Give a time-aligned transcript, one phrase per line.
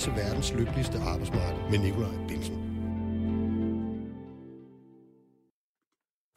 [0.00, 2.54] til verdens lykkeligste arbejdsmarked med Nikolaj Bilsen.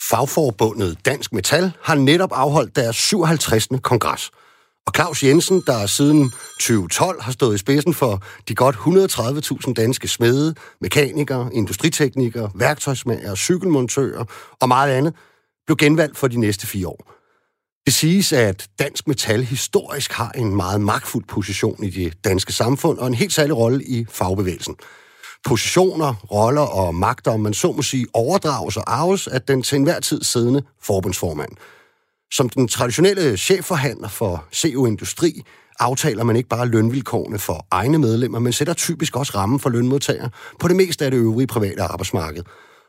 [0.10, 3.68] Fagforbundet Dansk Metal har netop afholdt deres 57.
[3.82, 4.32] kongres.
[4.88, 10.08] Og Claus Jensen, der siden 2012 har stået i spidsen for de godt 130.000 danske
[10.08, 14.26] smede, mekanikere, industriteknikere, værktøjsmager, cykelmontører
[14.62, 15.14] og meget andet,
[15.66, 17.13] blev genvalgt for de næste fire år.
[17.86, 22.98] Det siges, at dansk metal historisk har en meget magtfuld position i det danske samfund
[22.98, 24.76] og en helt særlig rolle i fagbevægelsen.
[25.46, 29.76] Positioner, roller og magter, om man så må sige, overdrages og arves af den til
[29.76, 31.52] enhver tid siddende forbundsformand.
[32.34, 35.42] Som den traditionelle chefforhandler for CO Industri
[35.80, 40.30] aftaler man ikke bare lønvilkårene for egne medlemmer, men sætter typisk også rammen for lønmodtagere
[40.60, 42.44] på det meste af det øvrige private arbejdsmarked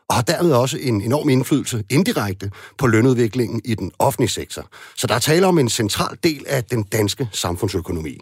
[0.09, 4.67] og har dermed også en enorm indflydelse indirekte på lønudviklingen i den offentlige sektor.
[4.95, 8.19] Så der er tale om en central del af den danske samfundsøkonomi.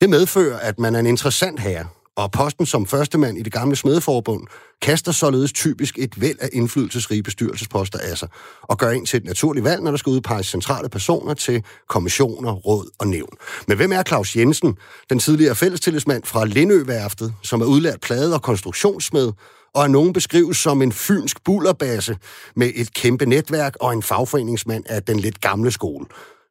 [0.00, 3.76] Det medfører, at man er en interessant herre, og posten som førstemand i det gamle
[3.76, 4.46] smedeforbund
[4.82, 8.28] kaster således typisk et væld af indflydelsesrige bestyrelsesposter af sig,
[8.62, 12.52] og gør ind til et naturligt valg, når der skal udpeges centrale personer til kommissioner,
[12.52, 13.36] råd og nævn.
[13.68, 14.76] Men hvem er Claus Jensen,
[15.10, 19.32] den tidligere fællestillidsmand fra Lindøværftet, som er udlært plade- og konstruktionsmed,
[19.78, 22.16] og er nogen beskrives som en fynsk bullerbasse
[22.56, 26.06] med et kæmpe netværk og en fagforeningsmand af den lidt gamle skole.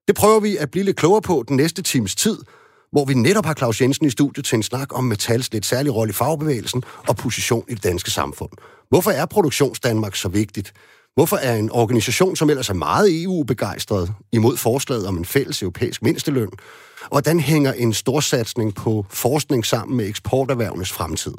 [0.07, 2.37] Det prøver vi at blive lidt klogere på den næste times tid,
[2.91, 5.95] hvor vi netop har Claus Jensen i studiet til en snak om Metals lidt særlig
[5.95, 8.51] rolle i fagbevægelsen og position i det danske samfund.
[8.89, 10.73] Hvorfor er Produktionsdanmark så vigtigt?
[11.15, 16.03] Hvorfor er en organisation, som ellers er meget EU-begejstret, imod forslaget om en fælles europæisk
[16.03, 16.49] mindsteløn?
[17.11, 21.33] Hvordan hænger en storsatsning på forskning sammen med eksporterhvervenes fremtid?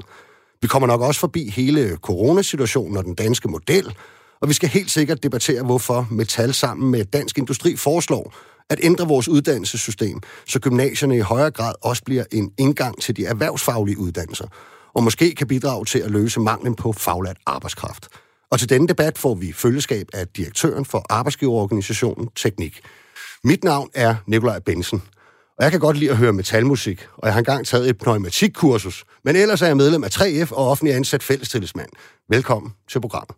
[0.63, 3.95] Vi kommer nok også forbi hele coronasituationen og den danske model,
[4.41, 8.35] og vi skal helt sikkert debattere, hvorfor Metal sammen med Dansk Industri foreslår
[8.71, 13.27] at ændre vores uddannelsessystem, så gymnasierne i højere grad også bliver en indgang til de
[13.27, 14.47] erhvervsfaglige uddannelser,
[14.95, 18.09] og måske kan bidrage til at løse manglen på faglært arbejdskraft.
[18.51, 22.81] Og til denne debat får vi følgeskab af direktøren for arbejdsgiverorganisationen Teknik.
[23.45, 25.03] Mit navn er Nikolaj Bensen.
[25.59, 29.05] Og jeg kan godt lide at høre metalmusik, og jeg har engang taget et pneumatikkursus.
[29.25, 31.89] Men ellers er jeg medlem af 3F og offentlig ansat fællestillidsmand.
[32.29, 33.37] Velkommen til programmet.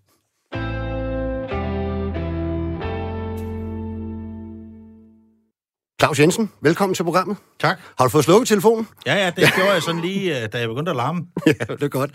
[6.00, 7.36] Claus Jensen, velkommen til programmet.
[7.60, 7.78] Tak.
[7.98, 8.88] Har du fået slukket telefonen?
[9.06, 11.26] Ja, ja, det gjorde jeg sådan lige, øh, da jeg begyndte at larme.
[11.46, 12.10] ja, det er godt.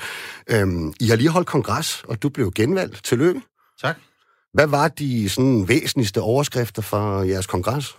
[0.49, 3.03] Øhm, I har lige holdt kongres, og du blev genvalgt.
[3.03, 3.41] Tillykke.
[3.81, 3.95] Tak.
[4.53, 7.97] Hvad var de sådan, væsentligste overskrifter fra jeres kongres?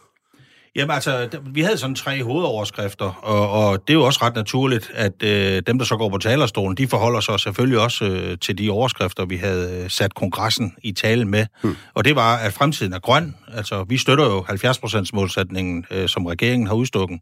[0.76, 4.90] Jamen altså, vi havde sådan tre hovedoverskrifter, og, og det er jo også ret naturligt,
[4.94, 8.58] at øh, dem, der så går på talerstolen, de forholder sig selvfølgelig også øh, til
[8.58, 11.46] de overskrifter, vi havde øh, sat kongressen i tale med.
[11.62, 11.76] Hmm.
[11.94, 13.34] Og det var, at fremtiden er grøn.
[13.54, 17.20] Altså, vi støtter jo 70 målsætningen, øh, som regeringen har udstukket.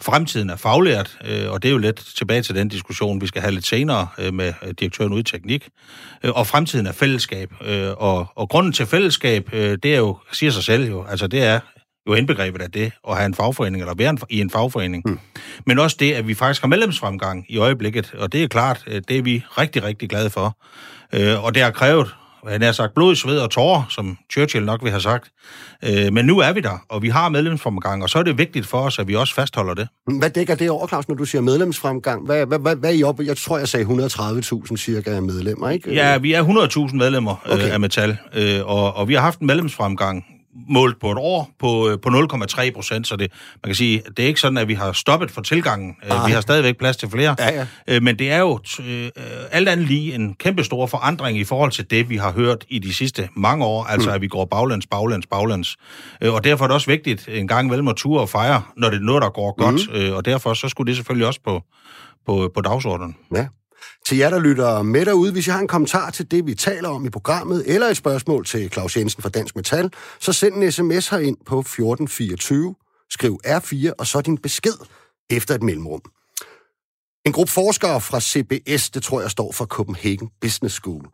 [0.00, 3.42] Fremtiden er faglært, øh, og det er jo lidt tilbage til den diskussion, vi skal
[3.42, 5.68] have lidt senere øh, med øh, direktøren ud i teknik.
[6.24, 7.52] Øh, og fremtiden er fællesskab.
[7.64, 11.26] Øh, og, og grunden til fællesskab, øh, det er jo, siger sig selv jo, altså
[11.26, 11.60] det er
[12.08, 15.02] jo indbegrebet af det, at have en fagforening, eller være i en fagforening.
[15.06, 15.18] Mm.
[15.66, 19.02] Men også det, at vi faktisk har medlemsfremgang i øjeblikket, og det er klart, øh,
[19.08, 20.56] det er vi rigtig, rigtig glade for.
[21.12, 22.14] Øh, og det har krævet,
[22.48, 25.30] han har sagt, blod, sved og tårer, som Churchill nok vil have sagt.
[25.84, 28.66] Øh, men nu er vi der, og vi har medlemsfremgang, og så er det vigtigt
[28.66, 29.88] for os, at vi også fastholder det.
[30.18, 32.26] Hvad dækker det over, Claus, når du siger medlemsfremgang?
[32.26, 33.24] Hvad, hvad, hvad, hvad er I oppe?
[33.26, 35.94] Jeg tror, jeg sagde 130.000 cirka medlemmer, ikke?
[35.94, 36.44] Ja, vi er
[36.88, 37.70] 100.000 medlemmer okay.
[37.70, 38.18] af Metal,
[38.64, 40.24] og, og vi har haft en medlemsfremgang
[40.68, 43.32] målt på et år på, øh, på 0,3 procent, så det,
[43.64, 45.96] man kan sige, det er ikke sådan, at vi har stoppet for tilgangen.
[46.04, 46.26] Øh, Ej.
[46.26, 47.36] Vi har stadigvæk plads til flere.
[47.38, 47.66] Ja, ja.
[47.88, 48.60] Øh, men det er jo
[49.50, 52.78] alt andet lige en kæmpe stor forandring i forhold til det, vi har hørt i
[52.78, 54.14] de sidste mange år, altså mm.
[54.14, 55.76] at vi går baglands, baglands, baglands.
[56.22, 58.96] Og derfor er det også vigtigt en gang imellem at ture og fejre, når det
[58.96, 60.16] er noget, der går godt, mm.
[60.16, 61.62] og derfor så skulle det selvfølgelig også på,
[62.26, 63.16] på, på dagsordenen.
[63.34, 63.46] Ja.
[64.06, 66.88] Til jer, der lytter med derude, hvis I har en kommentar til det, vi taler
[66.88, 69.90] om i programmet, eller et spørgsmål til Claus Jensen fra Dansk Metal,
[70.20, 72.74] så send en sms herind på 1424,
[73.10, 74.86] skriv R4, og så din besked
[75.30, 76.02] efter et mellemrum.
[77.26, 81.04] En gruppe forskere fra CBS, det tror jeg står for Copenhagen Business School,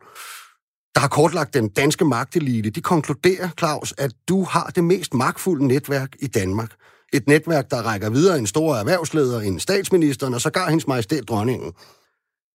[0.95, 5.67] der har kortlagt den danske magtelite, de konkluderer, Claus, at du har det mest magtfulde
[5.67, 6.71] netværk i Danmark.
[7.13, 11.73] Et netværk, der rækker videre en stor erhvervsleder, en statsminister, og sågar hendes majestæt dronningen.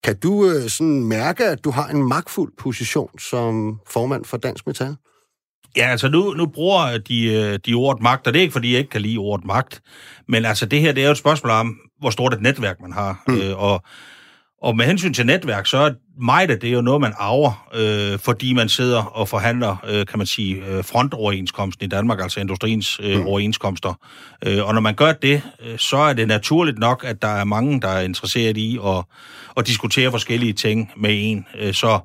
[0.05, 4.67] Kan du øh, sådan mærke, at du har en magtfuld position som formand for Dansk
[4.67, 4.97] Metal?
[5.77, 8.73] Ja, altså nu, nu bruger de, øh, de ordet magt, og det er ikke, fordi
[8.73, 9.83] jeg ikke kan lide ordet magt,
[10.29, 12.93] men altså det her, det er jo et spørgsmål om, hvor stort et netværk man
[12.93, 13.35] har, mm.
[13.35, 13.83] øh, og
[14.67, 15.91] Og med hensyn til netværk, så er
[16.21, 20.19] meget af det jo noget, man arver, øh, fordi man sidder og forhandler, øh, kan
[20.19, 23.27] man sige, øh, frontoverenskomsten i Danmark, altså industriens øh, mm.
[23.27, 23.99] overenskomster.
[24.47, 27.45] Øh, og når man gør det, øh, så er det naturligt nok, at der er
[27.45, 29.05] mange, der er interesseret i at,
[29.57, 31.47] at diskutere forskellige ting med en.
[31.59, 31.99] Øh, så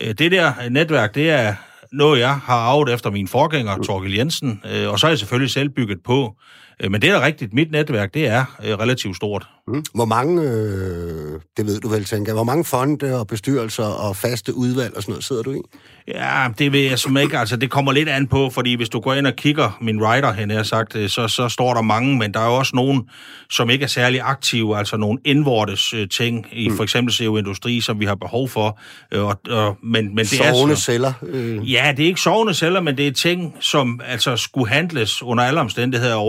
[0.00, 1.54] øh, det der netværk, det er
[1.92, 5.50] noget, jeg har arvet efter min forgænger, Torgild Jensen, øh, og så er jeg selvfølgelig
[5.50, 6.36] selv bygget på.
[6.82, 9.46] Øh, men det er rigtigt, mit netværk, det er øh, relativt stort.
[9.68, 9.84] Mm.
[9.94, 14.54] Hvor mange, øh, det ved du vel, tænker hvor mange fonde og bestyrelser og faste
[14.54, 15.60] udvalg og sådan noget sidder du i?
[16.08, 17.38] Ja, det ved jeg som ikke.
[17.38, 20.32] Altså, det kommer lidt an på, fordi hvis du går ind og kigger min writer,
[20.32, 23.02] hen jeg sagt, øh, så, så står der mange, men der er jo også nogen,
[23.50, 26.76] som ikke er særlig aktive, altså nogle indvortes øh, ting i mm.
[26.76, 28.78] for eksempel CO Industri, som vi har behov for.
[29.14, 31.12] Øh, og, og, men, men det sovende er så, celler?
[31.22, 31.72] Øh.
[31.72, 35.44] Ja, det er ikke sovende celler, men det er ting, som altså skulle handles under
[35.44, 36.26] alle omstændigheder af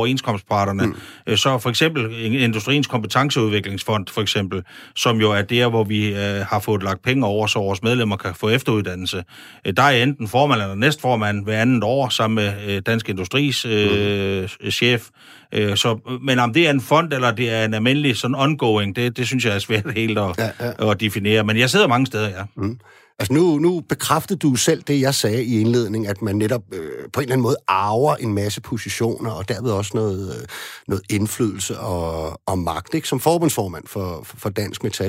[0.50, 0.86] overenskomstparterne.
[1.28, 1.38] Mm.
[1.38, 4.64] Så for eksempel Industriens Kompetenceudviklingsfond, for eksempel,
[4.96, 8.18] som jo er der, hvor vi øh, har fået lagt penge over, så vores medlemmer
[8.18, 9.24] kan få efteruddannelse
[9.68, 13.66] Øh, der er enten formand eller næstformand hver andet år sammen med øh, Dansk Industris
[13.66, 14.72] øh, mm.
[14.72, 15.10] chef.
[15.52, 18.96] Øh, så, men om det er en fond eller det er en almindelig sådan ongoing,
[18.96, 20.92] det, det synes jeg er svært helt at, ja, ja.
[20.92, 21.44] at definere.
[21.44, 22.44] Men jeg sidder mange steder, ja.
[22.56, 22.80] Mm.
[23.20, 26.80] Altså nu, nu bekræftede du selv det, jeg sagde i indledning, at man netop øh,
[27.14, 30.48] på en eller anden måde arver en masse positioner, og derved også noget, øh,
[30.88, 33.08] noget indflydelse og, og magt, ikke?
[33.08, 35.08] som forbundsformand for, for, for Dansk Metal.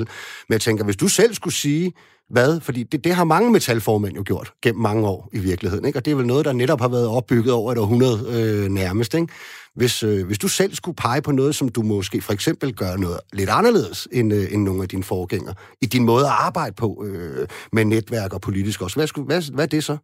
[0.49, 1.93] Men jeg tænker, hvis du selv skulle sige,
[2.31, 2.61] hvad?
[2.61, 5.99] Fordi det, det har mange metalformænd jo gjort gennem mange år i virkeligheden, ikke?
[5.99, 9.15] og det er vel noget, der netop har været opbygget over et århundrede øh, nærmest.
[9.15, 9.29] Ikke?
[9.77, 12.97] Hvis, øh, hvis du selv skulle pege på noget, som du måske for eksempel gør
[12.97, 16.75] noget lidt anderledes end, øh, end nogle af dine forgængere, i din måde at arbejde
[16.75, 19.97] på øh, med netværk og politisk også, hvad, skulle, hvad, hvad er det så?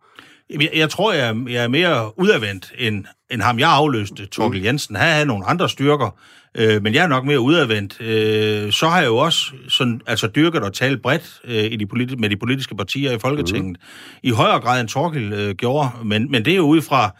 [0.50, 4.64] Jeg, jeg tror, jeg, jeg er mere udadvendt end, end ham, jeg afløste, Torkel mm.
[4.64, 4.96] Jensen.
[4.96, 6.18] Han havde nogle andre styrker,
[6.54, 8.00] øh, men jeg er nok mere udadvendt.
[8.00, 11.86] Øh, så har jeg jo også sådan, altså dyrket og talt bredt øh, i de
[11.86, 13.76] politi- med de politiske partier i Folketinget.
[13.80, 14.18] Mm.
[14.22, 17.16] I højere grad end Torkel øh, gjorde, men, men det er jo ud fra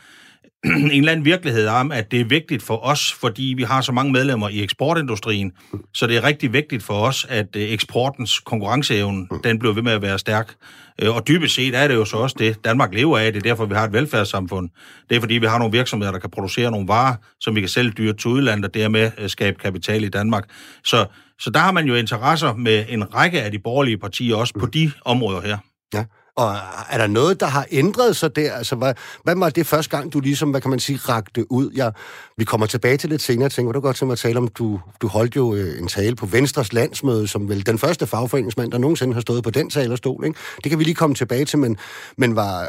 [0.65, 3.93] en eller anden virkelighed om, at det er vigtigt for os, fordi vi har så
[3.93, 5.53] mange medlemmer i eksportindustrien,
[5.95, 9.93] så det er rigtig vigtigt for os, at øh, eksportens konkurrenceevne, den bliver ved med
[9.93, 10.55] at være stærk.
[11.03, 13.33] Øh, og dybest set er det jo så også det, Danmark lever af.
[13.33, 14.69] Det er derfor, vi har et velfærdssamfund.
[15.11, 17.69] Det er fordi, vi har nogle virksomheder, der kan producere nogle varer, som vi kan
[17.69, 20.45] sælge dyrt til udlandet, og dermed øh, skabe kapital i Danmark.
[20.85, 21.06] Så,
[21.39, 24.67] så der har man jo interesser med en række af de borgerlige partier også på
[24.67, 25.59] de områder her.
[25.95, 26.05] Ja.
[26.41, 26.57] Og
[26.91, 28.53] er der noget, der har ændret sig der?
[28.53, 28.95] Altså, hvad,
[29.25, 31.71] hvad var det første gang, du ligesom, hvad kan man sige, rakte ud?
[31.75, 31.93] Jeg,
[32.37, 33.49] vi kommer tilbage til lidt senere.
[33.49, 36.17] Tænker, du godt til mig at tale om, du, du holdt jo øh, en tale
[36.17, 40.25] på Venstres landsmøde, som vel den første fagforeningsmand, der nogensinde har stået på den talerstol.
[40.25, 40.39] Ikke?
[40.65, 41.77] Det kan vi lige komme tilbage til, men,
[42.17, 42.69] men var, øh,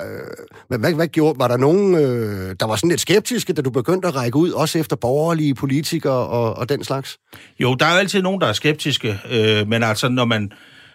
[0.68, 3.70] hvad, hvad, hvad gjorde, var der nogen, øh, der var sådan lidt skeptiske, da du
[3.70, 7.18] begyndte at række ud, også efter borgerlige politikere og, og den slags?
[7.60, 10.52] Jo, der er jo altid nogen, der er skeptiske, øh, men altså, når man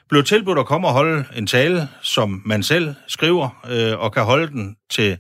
[0.09, 4.23] blev tilbudt at komme og holde en tale, som man selv skriver, øh, og kan
[4.23, 5.19] holde den til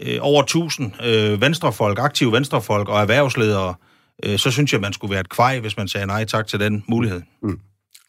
[0.00, 3.74] øh, over 1000 øh, venstrefolk, aktive venstrefolk og erhvervsledere,
[4.24, 6.60] øh, så synes jeg, man skulle være et kvej, hvis man sagde nej tak til
[6.60, 7.22] den mulighed.
[7.42, 7.60] Mm.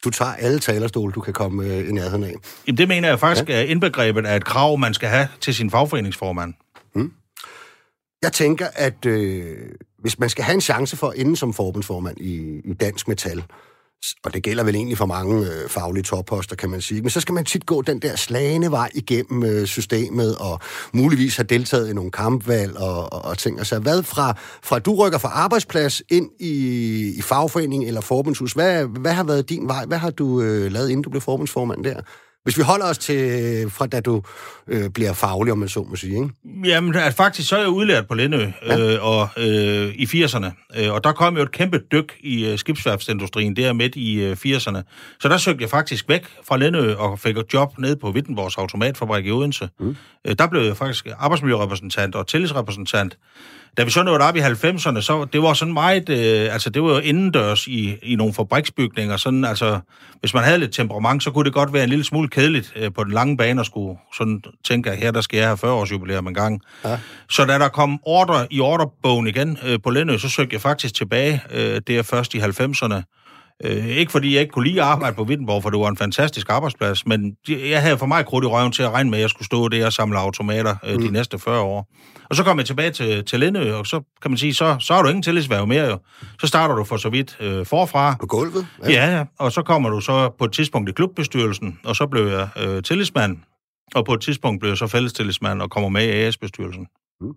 [0.03, 2.33] Du tager alle talerstole, du kan komme øh, i nærheden af.
[2.67, 3.55] Jamen, det mener jeg faktisk ja.
[3.55, 6.53] er indbegrebet af et krav, man skal have til sin fagforeningsformand.
[6.95, 7.11] Mm.
[8.21, 9.57] Jeg tænker, at øh,
[9.99, 13.43] hvis man skal have en chance for at ende som forbundsformand i, i Dansk Metal,
[14.23, 17.01] og det gælder vel egentlig for mange øh, faglige topposter, kan man sige.
[17.01, 20.59] Men så skal man tit gå den der slagende vej igennem øh, systemet, og
[20.93, 23.57] muligvis have deltaget i nogle kampvalg og, og, og ting.
[23.57, 26.53] Altså, hvad fra, fra du rykker fra arbejdsplads ind i,
[27.17, 29.85] i fagforening eller forbundshus, hvad, hvad har været din vej?
[29.85, 32.01] Hvad har du øh, lavet, inden du blev forbundsformand der?
[32.45, 34.21] Hvis vi holder os til, fra da du
[34.67, 36.29] øh, bliver faglig, om man så må sige, ikke?
[36.69, 38.79] Jamen, at faktisk så er jeg udlært på Lindø ja.
[38.79, 42.57] øh, og, øh, i 80'erne, øh, og der kom jo et kæmpe dyk i øh,
[42.57, 44.81] skibsværftindustrien der midt i øh, 80'erne.
[45.19, 48.57] Så der søgte jeg faktisk væk fra Lindø og fik et job nede på Wittenborgs
[48.57, 49.69] automatfabrik i Odense.
[49.79, 49.95] Mm.
[50.27, 53.17] Øh, der blev jeg faktisk arbejdsmiljørepræsentant og tillidsrepræsentant.
[53.77, 56.83] Da vi så nåede op i 90'erne, så det var sådan meget, øh, altså det
[56.83, 59.79] var jo indendørs i, i nogle fabriksbygninger, sådan altså,
[60.19, 62.93] hvis man havde lidt temperament, så kunne det godt være en lille smule kedeligt øh,
[62.93, 65.71] på den lange bane og skulle sådan tænke, at her der skal jeg have 40
[65.71, 66.61] års jubilæum en gang.
[66.85, 66.97] Ja.
[67.29, 70.93] Så da der kom ordre i ordrebogen igen øh, på Lindø, så søgte jeg faktisk
[70.93, 73.01] tilbage øh, der først i 90'erne,
[73.63, 75.97] Øh, ikke fordi jeg ikke kunne lide at arbejde på Wittenborg, for det var en
[75.97, 79.21] fantastisk arbejdsplads, men jeg havde for mig krudt i røven til at regne med, at
[79.21, 81.01] jeg skulle stå der og samle automater øh, mm.
[81.01, 81.87] de næste 40 år.
[82.29, 84.93] Og så kom jeg tilbage til, til Lindø, og så kan man sige, så, så
[84.93, 85.97] har du ingen tillidsværv mere jo.
[86.41, 88.15] Så starter du for så vidt øh, forfra.
[88.19, 88.67] På gulvet?
[88.83, 88.91] Ja.
[88.91, 89.23] ja, ja.
[89.39, 92.83] Og så kommer du så på et tidspunkt i klubbestyrelsen, og så blev jeg øh,
[92.83, 93.37] tillidsmand.
[93.95, 96.87] Og på et tidspunkt blev jeg så fællestillidsmand og kommer med i AS-bestyrelsen.
[97.21, 97.33] Mm.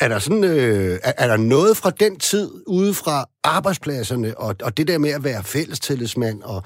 [0.00, 4.56] Er der, sådan, øh, er, er der noget fra den tid ude fra arbejdspladserne, og,
[4.62, 6.62] og det der med at være fællestillidsmand og,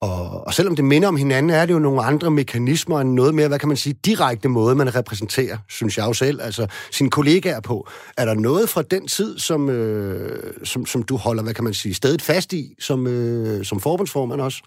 [0.00, 3.34] og, og selvom det minder om hinanden, er det jo nogle andre mekanismer end noget
[3.34, 7.10] mere, hvad kan man sige, direkte måde, man repræsenterer, synes jeg jo selv, altså sine
[7.10, 7.88] kollegaer på.
[8.16, 11.74] Er der noget fra den tid, som, øh, som, som du holder, hvad kan man
[11.74, 14.62] sige, stedet fast i, som, øh, som forbundsformand også?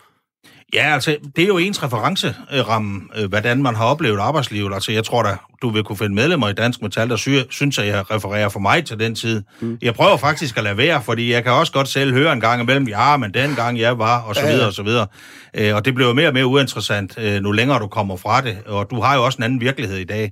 [0.74, 4.74] Ja, altså, det er jo ens referenceramme, øh, hvordan man har oplevet arbejdslivet.
[4.74, 7.80] Altså, jeg tror da, du vil kunne finde medlemmer i Dansk Metal, der sy- synes,
[7.80, 9.44] at jeg refererer for mig til den tid.
[9.60, 9.78] Mm.
[9.82, 12.62] Jeg prøver faktisk at lade være, fordi jeg kan også godt selv høre en gang
[12.62, 15.08] imellem, ja, men den gang jeg var, og så videre, og så videre.
[15.54, 18.42] Øh, og det bliver jo mere og mere uinteressant, øh, nu længere du kommer fra
[18.42, 18.58] det.
[18.66, 20.32] Og du har jo også en anden virkelighed i dag.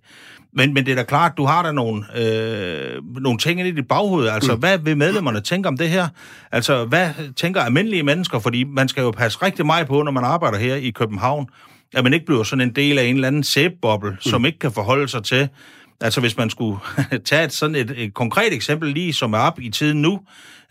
[0.53, 3.87] Men, men det er da klart, du har da nogle, øh, nogle ting i dit
[3.87, 4.27] baghoved.
[4.27, 4.59] Altså, mm.
[4.59, 6.07] hvad vil medlemmerne tænke om det her?
[6.51, 8.39] Altså, hvad tænker almindelige mennesker?
[8.39, 11.47] Fordi man skal jo passe rigtig meget på, når man arbejder her i København,
[11.93, 14.17] at man ikke bliver sådan en del af en eller anden sæbeboble, mm.
[14.19, 15.49] som ikke kan forholde sig til,
[16.01, 16.79] Altså hvis man skulle
[17.25, 20.19] tage et, sådan et, et konkret eksempel lige, som er op i tiden nu,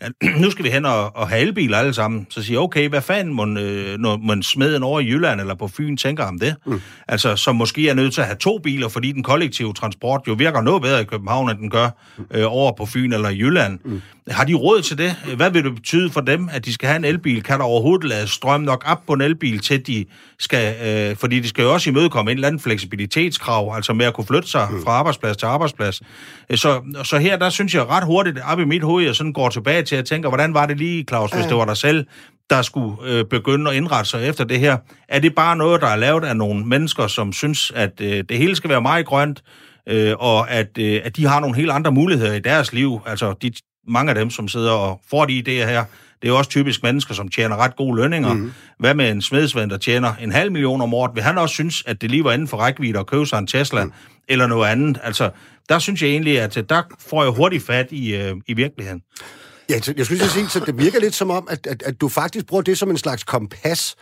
[0.41, 3.33] nu skal vi hen og, og have elbiler alle sammen, så siger okay, hvad fanden
[3.33, 6.55] må, øh, når man smeden over i Jylland eller på Fyn tænker om det?
[6.65, 6.81] Mm.
[7.07, 10.33] Altså, som måske er nødt til at have to biler, fordi den kollektive transport jo
[10.33, 11.89] virker noget bedre i København, end den gør
[12.31, 13.79] øh, over på Fyn eller i Jylland.
[13.85, 14.01] Mm.
[14.27, 15.15] Har de råd til det?
[15.35, 17.43] Hvad vil det betyde for dem, at de skal have en elbil?
[17.43, 20.05] Kan der overhovedet lade strøm nok op på en elbil, til de
[20.39, 20.75] skal...
[20.87, 24.27] Øh, fordi de skal jo også imødekomme en eller anden fleksibilitetskrav, altså med at kunne
[24.27, 24.83] flytte sig mm.
[24.83, 26.01] fra arbejdsplads til arbejdsplads.
[26.55, 29.49] Så, så her, der synes jeg ret hurtigt op i mit hoved, jeg sådan går
[29.49, 32.05] tilbage til at tænke, hvordan var det lige, Claus, hvis det var dig selv,
[32.49, 34.77] der skulle øh, begynde at indrette sig efter det her?
[35.07, 38.37] Er det bare noget, der er lavet af nogle mennesker, som synes, at øh, det
[38.37, 39.43] hele skal være meget grønt,
[39.89, 43.01] øh, og at, øh, at de har nogle helt andre muligheder i deres liv?
[43.05, 43.51] Altså, de,
[43.87, 45.83] mange af dem, som sidder og får de idéer her,
[46.21, 48.33] det er jo også typisk mennesker, som tjener ret gode lønninger.
[48.33, 48.51] Mm.
[48.79, 51.11] Hvad med en smedsvend, der tjener en halv million om året?
[51.15, 53.47] Vil han også synes, at det lige var inden for rækkevidde at købe sig en
[53.47, 53.91] Tesla mm.
[54.27, 54.99] eller noget andet?
[55.03, 55.29] Altså,
[55.69, 59.01] der synes jeg egentlig, at der får jeg hurtigt fat i, øh, i virkeligheden.
[59.69, 62.45] Ja, jeg skulle sige, så det virker lidt som om, at, at, at du faktisk
[62.45, 63.95] bruger det som en slags kompas,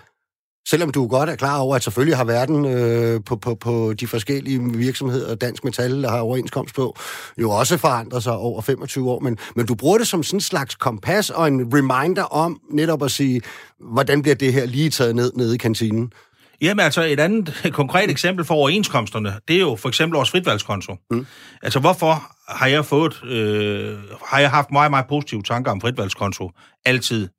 [0.70, 4.08] selvom du godt er klar over, at selvfølgelig har verden øh, på, på, på de
[4.08, 6.96] forskellige virksomheder, Dansk Metal, der har overenskomst på,
[7.38, 10.42] jo også forandret sig over 25 år, men, men du bruger det som sådan en
[10.42, 13.42] slags kompas og en reminder om netop at sige,
[13.80, 16.12] hvordan bliver det her lige taget ned nede i kantinen?
[16.62, 20.96] Jamen altså, et andet konkret eksempel for overenskomsterne, det er jo for eksempel vores fritvalgskonto.
[21.12, 21.26] Mm.
[21.64, 26.52] Altså, hvorfor har jeg fået, øh, har jeg haft meget, meget positive tanker om fritvalgskonto
[26.86, 27.30] altid?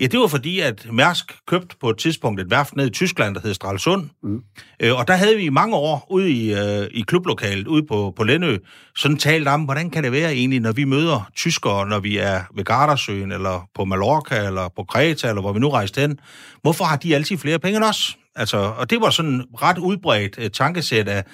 [0.00, 3.34] Ja, det var fordi, at Mærsk købte på et tidspunkt et værft ned i Tyskland,
[3.34, 4.08] der hed Stralsund.
[4.22, 4.42] Mm.
[4.80, 8.12] Øh, og der havde vi i mange år ude i, øh, i klublokalet, ude på,
[8.16, 8.58] på Lennø,
[8.96, 12.40] sådan talt om, hvordan kan det være egentlig, når vi møder tyskere, når vi er
[12.54, 16.18] ved Gardasøen, eller på Mallorca, eller på Kreta, eller hvor vi nu rejste hen.
[16.62, 18.16] Hvorfor har de altid flere penge end os?
[18.38, 21.24] Altså, og det var sådan ret udbredt uh, tankesæt af,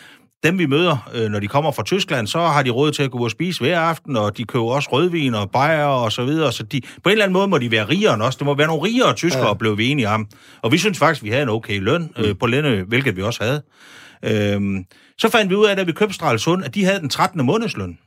[0.44, 3.10] dem vi møder, øh, når de kommer fra Tyskland, så har de råd til at
[3.10, 6.52] gå og spise hver aften, og de køber også rødvin og bajer og så videre.
[6.52, 8.36] Så de, på en eller anden måde må de være rigere end os.
[8.36, 9.54] Det må være nogle rigere tyskere, ja.
[9.54, 10.26] blev vi enige om.
[10.62, 12.36] Og vi synes faktisk, vi havde en okay løn øh, mm.
[12.36, 13.62] på Lænde, hvilket vi også havde.
[14.24, 14.84] Øhm,
[15.18, 17.46] så fandt vi ud af, da vi købte Stralsund, at de havde den 13.
[17.46, 17.98] månedsløn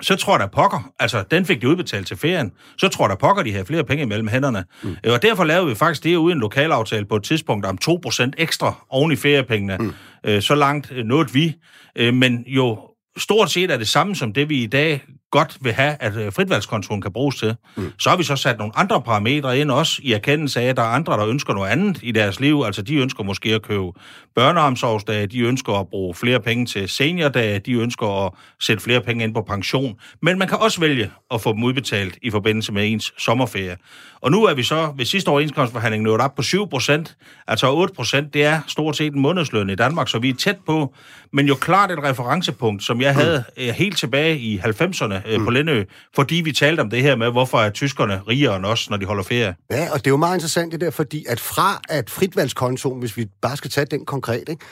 [0.00, 3.42] så tror der pokker, altså den fik de udbetalt til ferien, så tror der pokker,
[3.42, 4.64] de havde flere penge mellem hænderne.
[4.82, 4.96] Mm.
[5.08, 8.86] Og derfor lavede vi faktisk det uden en lokalaftale på et tidspunkt om 2% ekstra
[8.88, 9.76] oven i feriepengene.
[9.76, 9.92] Mm.
[10.24, 11.54] Øh, så langt øh, nåede vi.
[11.96, 12.78] Øh, men jo
[13.18, 16.32] stort set er det samme som det, vi i dag godt vil have, at øh,
[16.32, 17.56] fritvalgskontoen kan bruges til.
[17.76, 17.92] Mm.
[17.98, 20.82] Så har vi så sat nogle andre parametre ind også, i erkendelse af, at der
[20.82, 22.62] er andre, der ønsker noget andet i deres liv.
[22.66, 23.86] Altså, de ønsker måske at købe
[24.34, 29.24] børneomsorgsdage, de ønsker at bruge flere penge til seniordage, de ønsker at sætte flere penge
[29.24, 29.96] ind på pension.
[30.22, 33.76] Men man kan også vælge at få dem udbetalt i forbindelse med ens sommerferie.
[34.22, 37.16] Og nu er vi så ved sidste overenskomstforhandling nået op på 7 procent.
[37.48, 40.56] Altså 8 procent, det er stort set en månedsløn i Danmark, så vi er tæt
[40.66, 40.94] på.
[41.32, 43.62] Men jo klart et referencepunkt, som jeg havde mm.
[43.74, 45.44] helt tilbage i 90'erne, øh, mm.
[45.44, 45.84] på Lindø,
[46.14, 49.06] fordi vi talte om det her med, hvorfor er tyskerne rigere end os, når de
[49.06, 49.54] holder ferie.
[49.70, 53.16] Ja, og det er jo meget interessant det der, fordi at fra at fritvalgskontoen, hvis
[53.16, 54.64] vi bare skal tage den konkret, ikke,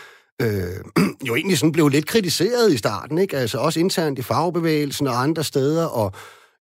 [0.42, 3.36] øh, jo egentlig sådan blev lidt kritiseret i starten, ikke?
[3.36, 6.12] Altså også internt i fagbevægelsen og andre steder, og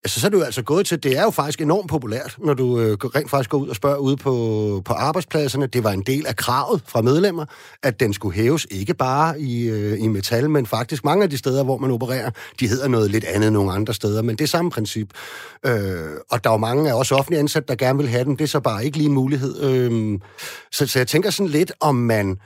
[0.04, 2.80] Altså, så er du altså gået til, det er jo faktisk enormt populært, når du
[2.80, 5.68] øh, rent faktisk går ud og spørger ude på, på arbejdspladserne.
[5.68, 7.46] Det var en del af kravet fra medlemmer,
[7.84, 11.38] at den skulle hæves, ikke bare i, øh, i metal, men faktisk mange af de
[11.38, 14.44] steder, hvor man opererer, de hedder noget lidt andet end nogle andre steder, men det
[14.44, 15.10] er samme princip.
[15.66, 15.72] Øh,
[16.32, 18.36] og der er jo mange af os offentlige ansatte, der gerne vil have den.
[18.36, 19.64] det er så bare ikke lige en mulighed.
[19.64, 20.20] Øh,
[20.72, 22.38] så, så jeg tænker sådan lidt, om man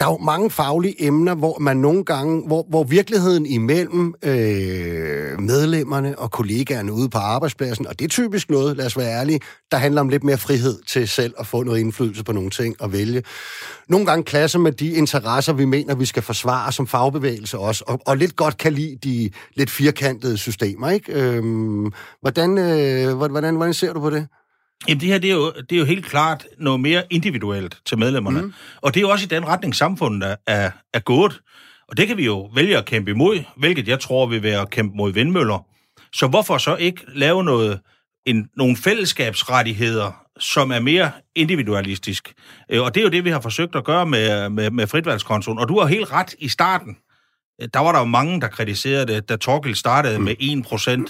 [0.00, 5.40] der er jo mange faglige emner, hvor man nogle gange, hvor, hvor virkeligheden imellem øh,
[5.40, 9.40] medlemmerne og kollegaerne ude på arbejdspladsen, og det er typisk noget, lad os være ærlige,
[9.70, 12.82] der handler om lidt mere frihed til selv at få noget indflydelse på nogle ting
[12.82, 13.22] og vælge.
[13.88, 18.00] Nogle gange klasser med de interesser, vi mener, vi skal forsvare som fagbevægelse også, og,
[18.06, 20.90] og lidt godt kan lide de lidt firkantede systemer.
[20.90, 21.12] Ikke?
[21.12, 21.42] Øh,
[22.20, 24.26] hvordan, øh, hvordan, hvordan ser du på det?
[24.88, 27.98] Jamen det her, det er, jo, det er jo helt klart noget mere individuelt til
[27.98, 28.42] medlemmerne.
[28.42, 28.52] Mm.
[28.80, 31.40] Og det er jo også i den retning, samfundet er, er gået.
[31.88, 34.70] Og det kan vi jo vælge at kæmpe imod, hvilket jeg tror vil være at
[34.70, 35.66] kæmpe mod vindmøller.
[36.12, 37.80] Så hvorfor så ikke lave noget,
[38.26, 42.32] en, nogle fællesskabsrettigheder, som er mere individualistisk?
[42.70, 45.58] Øh, og det er jo det, vi har forsøgt at gøre med, med, med fritvalgskontoen.
[45.58, 46.96] Og du har helt ret i starten.
[47.62, 50.24] Øh, der var der jo mange, der kritiserede det, da Torkel startede mm.
[50.24, 50.34] med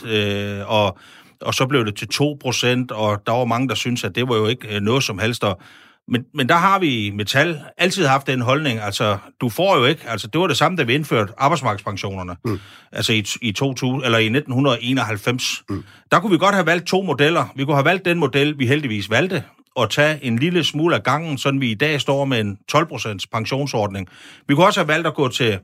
[0.02, 0.98] 1%, øh, og,
[1.42, 4.36] og så blev det til 2%, og der var mange, der syntes, at det var
[4.36, 5.44] jo ikke øh, noget som helst.
[5.44, 5.60] Og,
[6.08, 9.84] men, men der har vi i Metal altid haft den holdning, altså du får jo
[9.84, 12.60] ikke, altså det var det samme, da vi indførte arbejdsmarkedspensionerne, mm.
[12.92, 15.62] altså i, i, 2000, eller i 1991.
[15.68, 15.84] Mm.
[16.10, 17.52] Der kunne vi godt have valgt to modeller.
[17.56, 19.44] Vi kunne have valgt den model, vi heldigvis valgte,
[19.80, 23.16] at tage en lille smule af gangen, sådan vi i dag står med en 12%
[23.32, 24.08] pensionsordning.
[24.48, 25.58] Vi kunne også have valgt at gå til,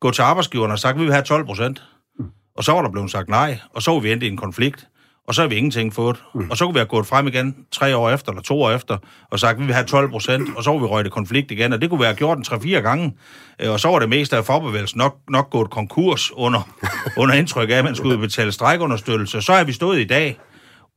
[0.00, 1.74] gå til arbejdsgiverne og sagt, at vi vil have 12%.
[2.18, 2.24] Mm.
[2.56, 4.88] Og så var der blevet sagt nej, og så var vi endt i en konflikt
[5.30, 6.22] og så har vi ingenting fået.
[6.34, 6.50] Mm.
[6.50, 8.96] Og så kunne vi have gået frem igen tre år efter, eller to år efter,
[9.30, 11.50] og sagt, at vi vil have 12 procent, og så var vi røget i konflikt
[11.50, 13.12] igen, og det kunne være gjort en tre-fire gange.
[13.60, 16.68] Øh, og så var det meste af forbevægelsen nok, nok gået konkurs under,
[17.20, 19.42] under indtryk af, at man skulle betale strækunderstøttelse.
[19.42, 20.38] Så har vi stået i dag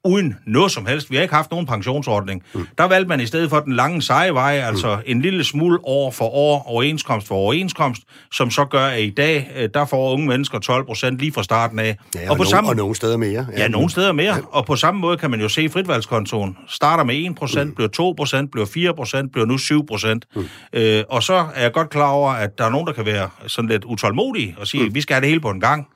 [0.04, 1.12] uden noget som helst.
[1.12, 2.44] Vi har ikke haft nogen pensionsordning.
[2.54, 2.68] Mm.
[2.78, 5.02] Der valgte man i stedet for den lange seje vej, altså mm.
[5.06, 9.52] en lille smule år for år, overenskomst for overenskomst, som så gør, at i dag,
[9.58, 11.98] øh, der får unge mennesker 12 procent lige fra starten af.
[12.16, 12.70] Ja, og, og, på no- samme...
[12.70, 13.48] og nogle steder mere.
[13.52, 14.36] Ja, ja nogle steder mere.
[14.36, 14.42] Ja.
[14.52, 16.58] Og på samme måde kan man jo se fritvalgskontoen.
[16.68, 17.76] Starter med 1 procent, mm.
[17.76, 20.26] bliver 2 procent, bliver 4 procent, bliver nu 7 procent.
[20.36, 20.46] Mm.
[20.74, 23.30] Øh, og så er jeg godt klar over, at der er nogen, der kan være
[23.48, 24.96] sådan lidt utålmodige og sige, mm.
[24.96, 25.88] vi skal have det hele på en gang.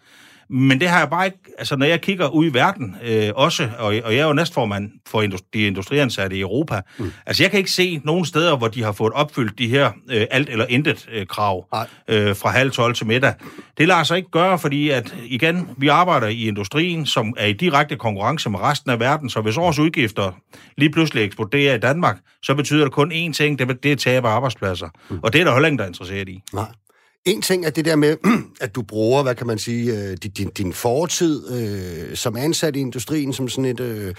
[0.50, 1.38] Men det har jeg bare ikke...
[1.58, 4.92] Altså, når jeg kigger ud i verden øh, også, og, og jeg er jo næstformand
[5.08, 5.22] for
[5.54, 7.12] de industriansatte i Europa, mm.
[7.26, 10.26] altså jeg kan ikke se nogen steder, hvor de har fået opfyldt de her øh,
[10.32, 11.66] alt eller intet øh, krav
[12.08, 13.34] øh, fra halv 12 til middag.
[13.78, 17.54] Det lader sig ikke gøre, fordi at, igen, vi arbejder i industrien, som er i
[17.54, 20.32] direkte konkurrence med resten af verden, så hvis vores udgifter
[20.78, 24.26] lige pludselig eksploderer i Danmark, så betyder det kun én ting, det, det er tab
[24.26, 24.90] af arbejdspladser.
[25.10, 25.20] Mm.
[25.24, 26.42] Og det er der heller ingen, der er interesseret i.
[26.54, 26.66] Nej.
[27.28, 28.18] En ting er det der med,
[28.62, 32.80] at du bruger, hvad kan man sige, øh, din, din fortid øh, som ansat i
[32.80, 34.14] industrien, som sådan et, øh,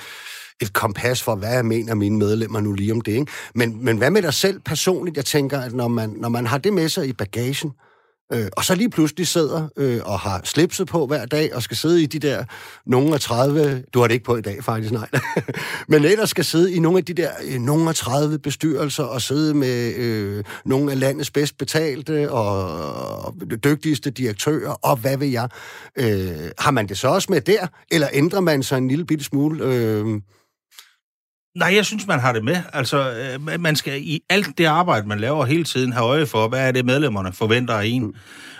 [0.61, 3.13] et kompas for, hvad jeg mener mine medlemmer nu lige om det.
[3.13, 3.33] Ikke?
[3.55, 5.17] Men, men hvad med dig selv personligt?
[5.17, 7.88] Jeg tænker, at når man, når man har det med sig i bagagen, Øh,
[8.33, 11.77] Øh, og så lige pludselig sidder øh, og har slipset på hver dag, og skal
[11.77, 12.45] sidde i de der
[12.87, 15.09] nogle af 30, du har det ikke på i dag faktisk, nej,
[15.89, 19.23] men ellers skal sidde i nogle af de der øh, nogle af 30 bestyrelser, og
[19.23, 25.31] sidde med øh, nogle af landets bedst betalte og, og dygtigste direktører, og hvad vil
[25.31, 25.49] jeg.
[25.97, 29.25] Øh, har man det så også med der, eller ændrer man sig en lille bitte
[29.25, 29.65] smule?
[29.65, 30.21] Øh,
[31.59, 32.57] Nej, jeg synes, man har det med.
[32.73, 33.13] Altså,
[33.49, 36.69] øh, man skal i alt det arbejde, man laver hele tiden, have øje for, hvad
[36.69, 38.03] er det, medlemmerne forventer af en.
[38.03, 38.15] Mm.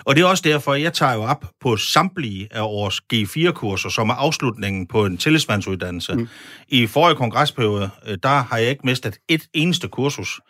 [0.05, 4.11] Og det er også derfor, jeg tager jo op på samtlige af vores G4-kurser, som
[4.11, 6.15] er afslutningen på en tillidsmandsuddannelse.
[6.15, 6.29] Mm.
[6.69, 10.41] I forrige kongresperiode, øh, der har jeg ikke mistet et eneste kursus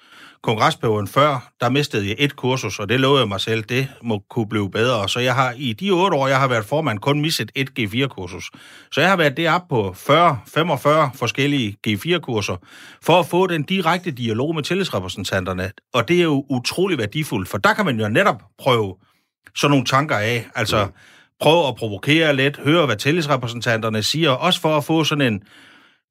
[0.42, 4.22] kongressperioden før, der mistede jeg et kursus, og det lovede jeg mig selv, det må
[4.31, 5.09] kunne blive bedre.
[5.09, 8.51] Så jeg har i de otte år, jeg har været formand, kun mistet et G4-kursus.
[8.92, 12.57] Så jeg har været deroppe på 40-45 forskellige G4-kurser,
[13.03, 15.70] for at få den direkte dialog med tillidsrepræsentanterne.
[15.94, 18.94] Og det er jo utrolig værdifuldt, for der kan man jo netop prøve
[19.57, 20.46] sådan nogle tanker af.
[20.55, 20.88] Altså,
[21.40, 25.42] prøve at provokere lidt, høre, hvad tillidsrepræsentanterne siger, også for at få sådan en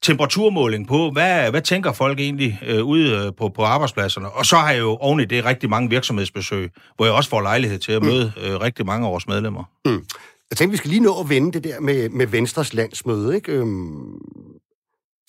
[0.03, 4.29] temperaturmåling på, hvad, hvad tænker folk egentlig øh, ude øh, på, på arbejdspladserne.
[4.29, 7.41] Og så har jeg jo oven i det rigtig mange virksomhedsbesøg, hvor jeg også får
[7.41, 8.07] lejlighed til at mm.
[8.07, 9.63] møde øh, rigtig mange af vores medlemmer.
[9.86, 10.03] Mm.
[10.49, 13.36] Jeg tænkte, vi skal lige nå at vende det der med, med Venstres landsmøde.
[13.36, 13.51] Ikke?
[13.51, 14.17] Øhm,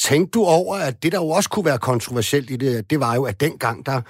[0.03, 3.15] tænkte du over, at det, der jo også kunne være kontroversielt i det, det var
[3.15, 4.01] jo, at dengang, der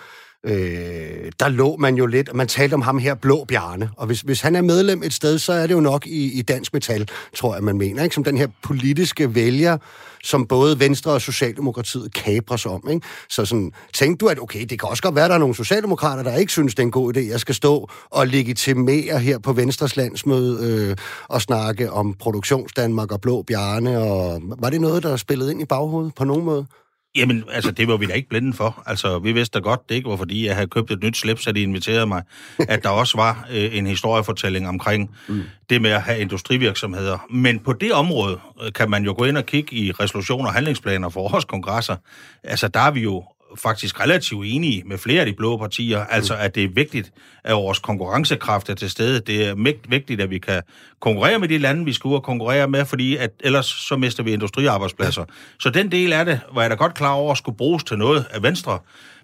[0.49, 3.91] øh, der lå man jo lidt, og man talte om ham her, Blå Bjarne.
[3.97, 6.43] Og hvis, hvis han er medlem et sted, så er det jo nok i, i
[6.43, 8.03] Dansk Metal, tror jeg, man mener.
[8.03, 8.15] Ikke?
[8.15, 9.79] Som den her politiske vælger,
[10.23, 12.89] som både Venstre og Socialdemokratiet kapres om.
[12.91, 13.07] Ikke?
[13.29, 15.55] Så sådan, tænkte du, at okay, det kan også godt være, at der er nogle
[15.55, 19.39] socialdemokrater, der ikke synes, det er en god idé, jeg skal stå og legitimere her
[19.39, 20.97] på Venstres landsmøde øh,
[21.29, 23.99] og snakke om produktionsdanmark og Blå Bjarne.
[23.99, 26.67] Og, var det noget, der spillede ind i baghovedet på nogen måde?
[27.17, 28.83] Jamen, altså, det var vi da ikke blinde for.
[28.87, 31.43] Altså, vi vidste da godt, det ikke var fordi, jeg havde købt et nyt slips,
[31.43, 32.23] så de inviterede mig,
[32.69, 35.43] at der også var øh, en historiefortælling omkring mm.
[35.71, 37.19] det med at have industrivirksomheder.
[37.31, 40.55] Men på det område øh, kan man jo gå ind og kigge i resolutioner og
[40.55, 41.97] handlingsplaner for vores kongresser.
[42.43, 43.25] Altså, der er vi jo
[43.57, 47.13] faktisk relativt enige med flere af de blå partier, altså at det er vigtigt,
[47.45, 49.21] at vores konkurrencekraft er til stede.
[49.21, 50.63] Det er vigtigt, at vi kan
[51.01, 54.23] konkurrere med de lande, vi skal ud og konkurrere med, fordi at ellers så mister
[54.23, 55.25] vi industriarbejdspladser.
[55.61, 57.99] Så den del af det var jeg da godt klar over, at skulle bruges til
[57.99, 58.79] noget af Venstre.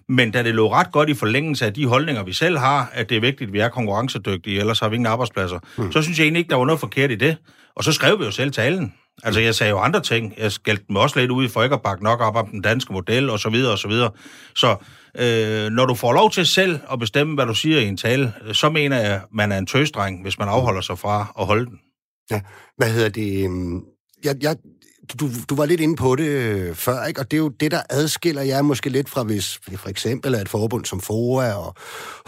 [0.09, 3.09] Men da det lå ret godt i forlængelse af de holdninger, vi selv har, at
[3.09, 5.91] det er vigtigt, at vi er konkurrencedygtige, ellers har vi ingen arbejdspladser, mm.
[5.91, 7.37] så synes jeg egentlig ikke, der var noget forkert i det.
[7.75, 8.93] Og så skrev vi jo selv talen.
[9.23, 10.33] Altså, jeg sagde jo andre ting.
[10.37, 12.93] Jeg skældte dem også lidt ud for ikke at bakke nok op om den danske
[12.93, 14.11] model, og så videre, og så videre.
[14.55, 14.75] Så
[15.17, 18.33] øh, når du får lov til selv at bestemme, hvad du siger i en tale,
[18.53, 21.79] så mener jeg, man er en tøsdreng, hvis man afholder sig fra at holde den.
[22.31, 22.41] Ja,
[22.77, 23.45] hvad hedder det?
[23.45, 23.81] Øhm,
[24.23, 24.55] jeg, jeg,
[25.19, 27.19] du, du var lidt inde på det øh, før, ikke?
[27.19, 30.41] og det er jo det, der adskiller jer måske lidt fra, hvis for eksempel er
[30.41, 31.75] et forbund som FOA og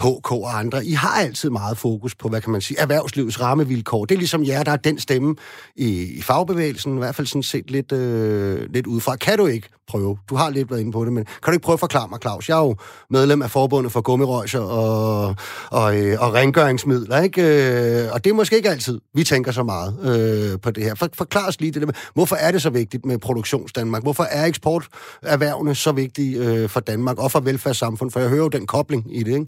[0.00, 0.86] HK og andre.
[0.86, 4.04] I har altid meget fokus på, hvad kan man sige, erhvervslivets rammevilkår.
[4.04, 5.36] Det er ligesom jer, der er den stemme
[5.76, 9.16] i, i fagbevægelsen, i hvert fald sådan set lidt, øh, lidt udefra.
[9.16, 10.18] Kan du ikke prøve?
[10.30, 12.18] Du har lidt været inde på det, men kan du ikke prøve at forklare mig,
[12.22, 12.48] Claus?
[12.48, 12.76] Jeg er jo
[13.10, 15.34] medlem af forbundet for gummirøjser og,
[15.70, 17.42] og, øh, og rengøringsmidler, ikke?
[17.42, 20.94] Øh, og det er måske ikke altid, vi tænker så meget øh, på det her.
[20.94, 24.02] For, forklar os lige det der hvorfor er det så vigtigt med produktionsdanmark?
[24.02, 28.12] Hvorfor er eksporterhvervene så vigtige øh, for Danmark og for velfærdssamfundet?
[28.12, 29.46] For jeg hører jo den kobling i det, ikke?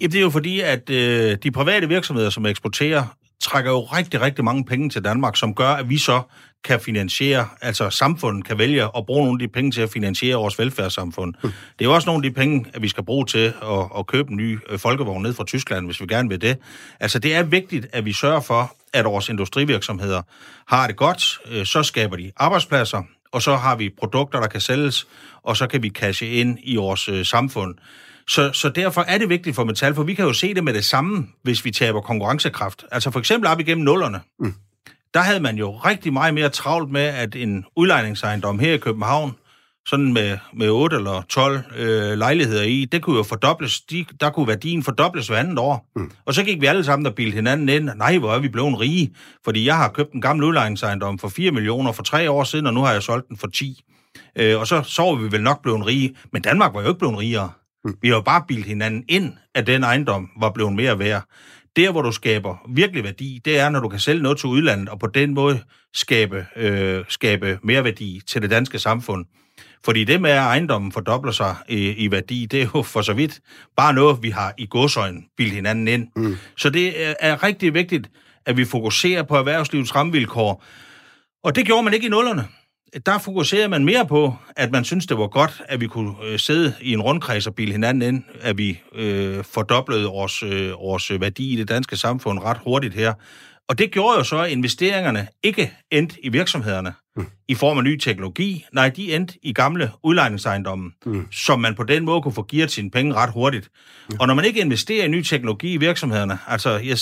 [0.00, 3.04] Jamen, det er jo fordi, at øh, de private virksomheder, som eksporterer,
[3.42, 6.22] trækker jo rigtig, rigtig mange penge til Danmark, som gør, at vi så
[6.64, 10.36] kan finansiere, altså samfundet kan vælge at bruge nogle af de penge til at finansiere
[10.36, 11.34] vores velfærdssamfund.
[11.42, 11.48] Mm.
[11.78, 14.06] Det er jo også nogle af de penge, at vi skal bruge til at, at
[14.06, 16.58] købe en ny øh, folkevogn ned fra Tyskland, hvis vi gerne vil det.
[17.00, 20.22] Altså, det er vigtigt, at vi sørger for, at vores industrivirksomheder
[20.68, 23.02] har det godt, øh, så skaber de arbejdspladser,
[23.32, 25.06] og så har vi produkter, der kan sælges,
[25.42, 27.74] og så kan vi cashe ind i vores øh, samfund.
[28.28, 30.74] Så, så derfor er det vigtigt for Metal, for vi kan jo se det med
[30.74, 32.84] det samme, hvis vi taber konkurrencekraft.
[32.92, 34.20] Altså for eksempel op igennem nullerne.
[34.40, 34.54] Mm.
[35.14, 39.32] Der havde man jo rigtig meget mere travlt med, at en udlejningsejendom her i København,
[39.86, 44.30] sådan med, med 8 eller 12 øh, lejligheder i, det kunne jo fordobles, de, der
[44.30, 45.86] kunne værdien fordobles hver andet år.
[45.96, 46.10] Mm.
[46.24, 48.80] Og så gik vi alle sammen og bildte hinanden ind, nej, hvor er vi blevet
[48.80, 52.66] rige, fordi jeg har købt en gammel udlejningsejendom for 4 millioner for tre år siden,
[52.66, 53.84] og nu har jeg solgt den for 10.
[54.36, 57.18] Øh, og så så vi vel nok blevet rige, men Danmark var jo ikke blevet
[57.18, 57.50] rigere.
[58.02, 61.24] Vi har jo bare bildt hinanden ind, at den ejendom var blevet mere værd.
[61.76, 64.88] Der, hvor du skaber virkelig værdi, det er, når du kan sælge noget til udlandet,
[64.88, 65.60] og på den måde
[65.94, 69.26] skabe, øh, skabe mere værdi til det danske samfund.
[69.84, 73.12] Fordi det med, at ejendommen fordobler sig i, i værdi, det er jo for så
[73.12, 73.40] vidt
[73.76, 76.08] bare noget, vi har i godsøjen bildt hinanden ind.
[76.16, 76.36] Mm.
[76.56, 78.10] Så det er, er rigtig vigtigt,
[78.46, 80.64] at vi fokuserer på erhvervslivets rammevilkår.
[81.44, 82.48] Og det gjorde man ikke i nullerne
[83.06, 86.38] der fokuserer man mere på, at man synes, det var godt, at vi kunne øh,
[86.38, 91.20] sidde i en rundkreds og bilde hinanden ind, at vi øh, fordoblede vores, øh, vores
[91.20, 93.12] værdi i det danske samfund ret hurtigt her.
[93.68, 97.26] Og det gjorde jo så, at investeringerne ikke endte i virksomhederne mm.
[97.48, 98.64] i form af ny teknologi.
[98.72, 101.26] Nej, de endte i gamle udlejningsejendomme, mm.
[101.32, 103.68] som man på den måde kunne få givet sine penge ret hurtigt.
[104.10, 104.16] Mm.
[104.20, 106.98] Og når man ikke investerer i ny teknologi i virksomhederne, altså jeg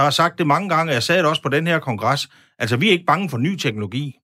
[0.00, 2.28] har sagt det mange gange, og jeg sagde det også på den her kongres,
[2.58, 4.16] altså vi er ikke bange for ny teknologi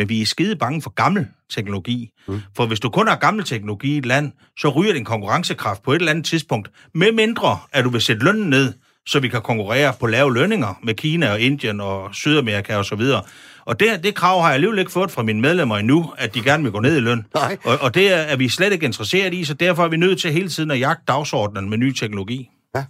[0.00, 2.10] men vi er skide bange for gammel teknologi.
[2.28, 2.40] Mm.
[2.56, 5.92] For hvis du kun har gammel teknologi i et land, så ryger din konkurrencekraft på
[5.92, 8.72] et eller andet tidspunkt, med mindre at du vil sætte lønnen ned,
[9.06, 12.94] så vi kan konkurrere på lave lønninger med Kina og Indien og Sydamerika og så
[12.94, 13.22] videre.
[13.64, 16.42] Og det, det krav har jeg alligevel ikke fået fra mine medlemmer endnu, at de
[16.42, 17.26] gerne vil gå ned i løn.
[17.34, 17.56] Nej.
[17.64, 20.20] Og, og det er, er vi slet ikke interesseret i, så derfor er vi nødt
[20.20, 22.50] til hele tiden at jagte dagsordenen med ny teknologi.
[22.76, 22.84] Ja,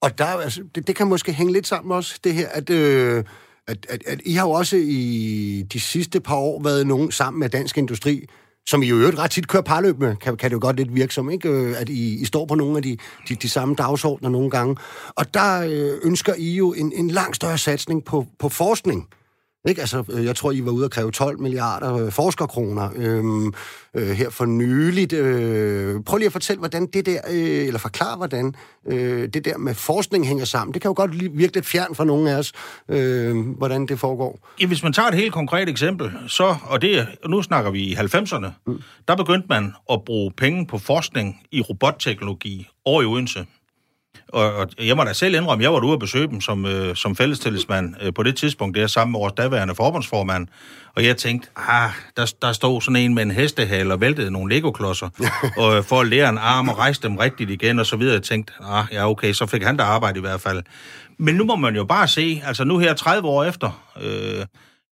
[0.00, 2.70] og der, altså, det, det kan måske hænge lidt sammen også, det her, at...
[2.70, 3.24] Øh
[3.68, 7.40] at, at, at I har jo også i de sidste par år været nogen sammen
[7.40, 8.26] med Dansk Industri,
[8.68, 10.94] som I jo øvrigt ret tit kører parløb med, kan, kan det jo godt lidt
[10.94, 11.48] virke som, ikke?
[11.48, 12.96] Øh, at I, I står på nogle af de,
[13.28, 14.76] de, de samme dagsordner nogle gange.
[15.08, 19.08] Og der øh, ønsker I jo en, en langt større satsning på, på forskning.
[19.66, 19.80] Ikke?
[19.80, 23.52] Altså, øh, jeg tror, I var ude at kræve 12 milliarder øh, forskerkroner øhm,
[23.94, 25.12] øh, her for nyligt.
[25.12, 28.54] Øh, prøv lige at fortælle, hvordan det der, øh, eller forklare, hvordan
[28.86, 30.74] øh, det der med forskning hænger sammen.
[30.74, 32.52] Det kan jo godt virke lidt fjern for nogle af os,
[32.88, 34.48] øh, hvordan det foregår.
[34.60, 37.94] Ja, hvis man tager et helt konkret eksempel, så, og det, nu snakker vi i
[37.94, 38.82] 90'erne, mm.
[39.08, 43.46] der begyndte man at bruge penge på forskning i robotteknologi over i Odense.
[44.28, 46.96] Og, og jeg må da selv indrømme, jeg var ude at besøge dem som, øh,
[46.96, 50.48] som fællestillidsmand øh, på det tidspunkt, der sammen med vores daværende forbundsformand.
[50.96, 54.54] Og jeg tænkte, ah, der, der stod sådan en med en hestehale og væltede nogle
[54.54, 55.08] legoklodser,
[55.62, 58.14] og for at lære en arm og rejse dem rigtigt igen og så videre.
[58.14, 60.62] Jeg tænkte, ah, ja okay, så fik han der arbejde i hvert fald.
[61.18, 64.46] Men nu må man jo bare se, altså nu her 30 år efter, øh,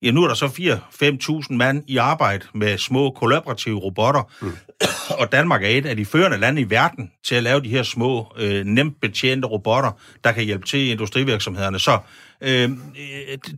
[0.05, 4.53] ja, nu er der så 4-5.000 mand i arbejde med små kollaborative robotter, mm.
[5.21, 7.83] og Danmark er et af de førende lande i verden til at lave de her
[7.83, 9.91] små, øh, nemt betjente robotter,
[10.25, 11.79] der kan hjælpe til industrivirksomhederne.
[11.79, 11.99] Så
[12.41, 12.71] øh,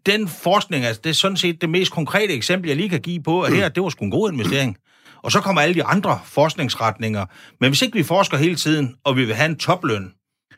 [0.06, 3.22] den forskning, altså, det er sådan set det mest konkrete eksempel, jeg lige kan give
[3.22, 4.76] på, at her, det var sgu en god investering.
[5.22, 7.26] Og så kommer alle de andre forskningsretninger.
[7.60, 10.12] Men hvis ikke vi forsker hele tiden, og vi vil have en topløn,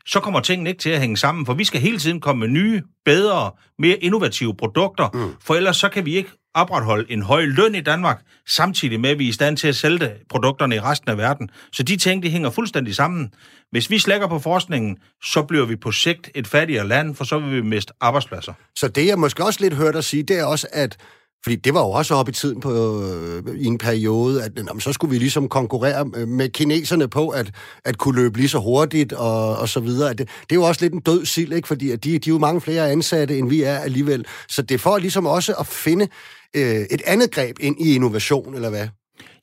[0.08, 2.48] så kommer tingene ikke til at hænge sammen, for vi skal hele tiden komme med
[2.48, 5.34] nye, bedre, mere innovative produkter, mm.
[5.44, 9.18] for ellers så kan vi ikke opretholde en høj løn i Danmark, samtidig med, at
[9.18, 11.50] vi er i stand til at sælge produkterne i resten af verden.
[11.72, 13.34] Så de ting, de hænger fuldstændig sammen.
[13.70, 17.38] Hvis vi slækker på forskningen, så bliver vi på sigt et fattigere land, for så
[17.38, 18.52] vil vi miste arbejdspladser.
[18.74, 20.96] Så det, jeg måske også lidt hørte dig sige, det er også, at
[21.42, 24.80] fordi det var jo også op i tiden på, øh, i en periode, at jamen,
[24.80, 27.50] så skulle vi ligesom konkurrere øh, med kineserne på at,
[27.84, 30.10] at kunne løbe lige så hurtigt og, og så videre.
[30.10, 31.68] Det, det er jo også lidt en død sild, ikke?
[31.68, 34.26] fordi at de, de er jo mange flere ansatte, end vi er alligevel.
[34.48, 36.08] Så det får ligesom også at finde
[36.56, 38.88] øh, et andet greb ind i innovation, eller hvad?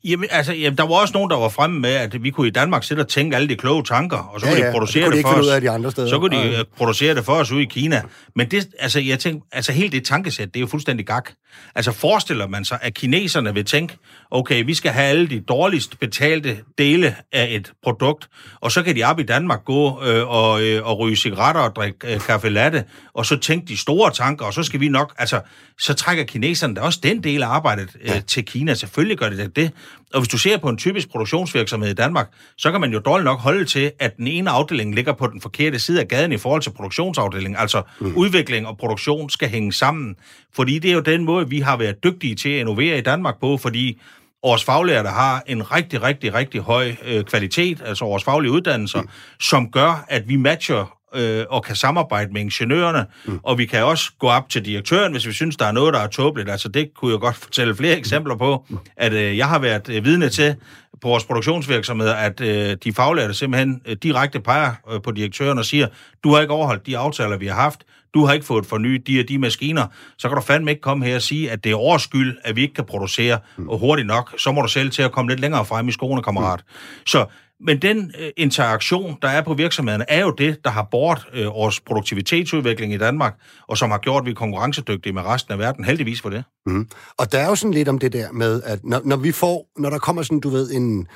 [0.06, 2.52] Jamen, altså, jamen, der var også nogen, der var fremme med, at vi kunne i
[2.52, 5.26] Danmark sidde og tænke alle de kloge tanker, og så ja, kunne de producere det,
[5.26, 5.56] kunne det, for os.
[5.56, 6.10] Af de andre steder.
[6.10, 6.60] Så kunne de ja.
[6.60, 8.02] Øh, producere det for os ude i Kina.
[8.36, 11.30] Men det, altså, jeg tænker, altså, helt det tankesæt, det er jo fuldstændig gak.
[11.76, 13.98] Altså, forestiller man sig, at kineserne vil tænke,
[14.32, 18.30] okay, vi skal have alle de dårligst betalte dele af et produkt,
[18.62, 21.76] og så kan de op i Danmark gå øh, og, øh, og ryge cigaretter og
[21.76, 25.14] drikke øh, kaffe latte, og så tænke de store tanker, og så skal vi nok,
[25.18, 25.42] altså,
[25.80, 28.74] så trækker kineserne da også den del af arbejdet øh, til Kina.
[28.74, 29.72] Selvfølgelig gør det det.
[30.14, 33.26] Og hvis du ser på en typisk produktionsvirksomhed i Danmark, så kan man jo dårligt
[33.26, 36.38] nok holde til, at den ene afdeling ligger på den forkerte side af gaden i
[36.38, 37.56] forhold til produktionsafdelingen.
[37.60, 38.16] Altså mm.
[38.16, 40.16] udvikling og produktion skal hænge sammen.
[40.56, 43.40] Fordi det er jo den måde, vi har været dygtige til at innovere i Danmark
[43.40, 44.00] på, fordi
[44.44, 49.10] vores faglærte har en rigtig, rigtig, rigtig høj øh, kvalitet, altså vores faglige uddannelser, mm.
[49.40, 53.40] som gør, at vi matcher øh, og kan samarbejde med ingeniørerne, mm.
[53.44, 56.00] og vi kan også gå op til direktøren, hvis vi synes, der er noget, der
[56.00, 56.50] er tåbeligt.
[56.50, 58.66] Altså det kunne jeg godt fortælle flere eksempler på,
[58.98, 60.56] at øh, jeg har været øh, vidne til
[61.02, 65.66] på vores produktionsvirksomheder, at øh, de faglærte simpelthen øh, direkte peger øh, på direktøren og
[65.66, 65.88] siger,
[66.24, 69.20] du har ikke overholdt de aftaler, vi har haft, du har ikke fået fornyet de
[69.20, 71.76] og de maskiner, så kan du fandme ikke komme her og sige, at det er
[71.76, 73.70] overskyld, at vi ikke kan producere mm.
[73.70, 74.34] og hurtigt nok.
[74.38, 76.60] Så må du selv til at komme lidt længere frem i skoene, kammerat.
[76.66, 77.06] Mm.
[77.08, 77.26] Så
[77.60, 81.46] men den øh, interaktion, der er på virksomhederne, er jo det, der har bort øh,
[81.46, 83.36] vores produktivitetsudvikling i Danmark,
[83.68, 85.86] og som har gjort, at vi er konkurrencedygtige med resten af verden.
[85.86, 86.44] Heldigvis for det.
[86.66, 86.88] Mm.
[87.18, 89.68] Og der er jo sådan lidt om det der med, at når, når vi får,
[89.78, 91.08] når der kommer sådan, du ved, en,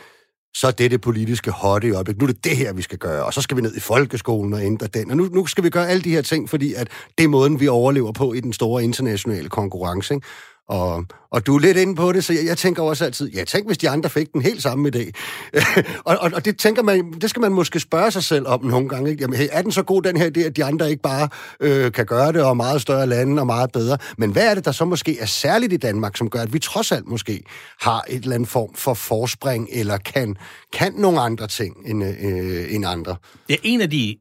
[0.56, 2.22] så er det det politiske hotte i øjeblikket.
[2.22, 4.54] Nu er det det her, vi skal gøre, og så skal vi ned i folkeskolen
[4.54, 5.12] og ændre den.
[5.12, 7.60] Og nu, nu skal vi gøre alle de her ting, fordi at det er måden,
[7.60, 10.14] vi overlever på i den store internationale konkurrence.
[10.14, 10.28] Ikke?
[10.70, 13.44] Og, og du er lidt inde på det, så jeg, jeg tænker også altid, ja,
[13.44, 15.12] tænk hvis de andre fik den helt samme idé.
[16.06, 18.90] og, og, og det tænker man, det skal man måske spørge sig selv om nogle
[18.90, 19.10] gange.
[19.10, 19.22] Ikke?
[19.22, 21.30] Jamen, hey, er den så god, den her idé, at de andre ikke bare
[21.60, 23.98] øh, kan gøre det, og meget større lande og meget bedre?
[24.18, 26.60] Men hvad er det, der så måske er særligt i Danmark, som gør, at vi
[26.60, 27.44] trods alt måske
[27.82, 30.36] har et eller andet form for forspring, eller kan,
[30.74, 33.16] kan nogle andre ting end, øh, end andre?
[33.50, 34.18] Ja, en af de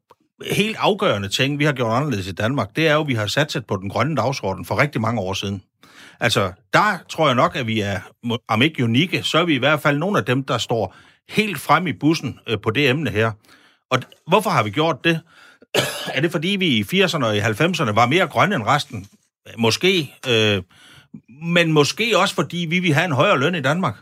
[0.51, 3.27] helt afgørende ting, vi har gjort anderledes i Danmark, det er jo, at vi har
[3.27, 5.63] sat på den grønne dagsorden for rigtig mange år siden.
[6.21, 8.01] Altså, der tror jeg nok, at vi er,
[8.49, 10.97] om ikke unikke, så er vi i hvert fald nogle af dem, der står
[11.29, 13.33] helt frem i bussen øh, på det emne her.
[13.91, 15.21] Og hvorfor har vi gjort det?
[16.15, 19.07] er det fordi, vi i 80'erne og i 90'erne var mere grønne end resten?
[19.59, 20.15] Måske.
[20.29, 20.63] Øh,
[21.43, 23.95] men måske også fordi, vi vil have en højere løn i Danmark.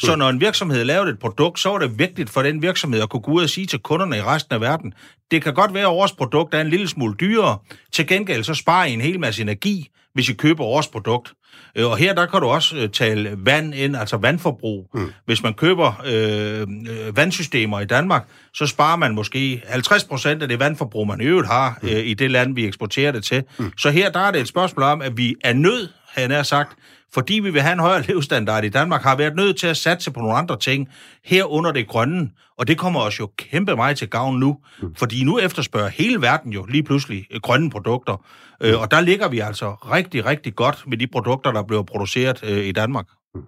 [0.00, 3.10] Så når en virksomhed lavede et produkt, så var det vigtigt for den virksomhed at
[3.10, 4.94] kunne gå ud og sige til kunderne i resten af verden,
[5.30, 7.58] det kan godt være, at vores produkt er en lille smule dyrere.
[7.92, 11.32] Til gengæld så sparer I en hel masse energi, hvis I køber vores produkt.
[11.76, 14.90] Øh, og her der kan du også øh, tale vand ind, altså vandforbrug.
[14.94, 15.12] Mm.
[15.26, 20.48] Hvis man køber øh, øh, vandsystemer i Danmark, så sparer man måske 50 procent af
[20.48, 21.88] det vandforbrug, man i øvrigt har mm.
[21.88, 23.44] øh, i det land, vi eksporterer det til.
[23.58, 23.72] Mm.
[23.78, 26.76] Så her der er det et spørgsmål om, at vi er nødt, han er sagt,
[27.14, 30.10] fordi vi vil have en højere levestandard i Danmark, har været nødt til at satse
[30.10, 30.88] på nogle andre ting,
[31.24, 34.94] herunder det grønne, og det kommer os jo kæmpe meget til gavn nu, mm.
[34.94, 38.24] fordi nu efterspørger hele verden jo lige pludselig øh, grønne produkter,
[38.60, 38.80] øh, mm.
[38.80, 42.64] og der ligger vi altså rigtig, rigtig godt med de produkter, der bliver produceret øh,
[42.64, 43.06] i Danmark.
[43.34, 43.42] Mm.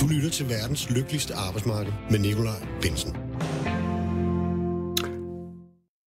[0.00, 3.16] Du lytter til verdens lykkeligste arbejdsmarked med Nikolaj Bensen.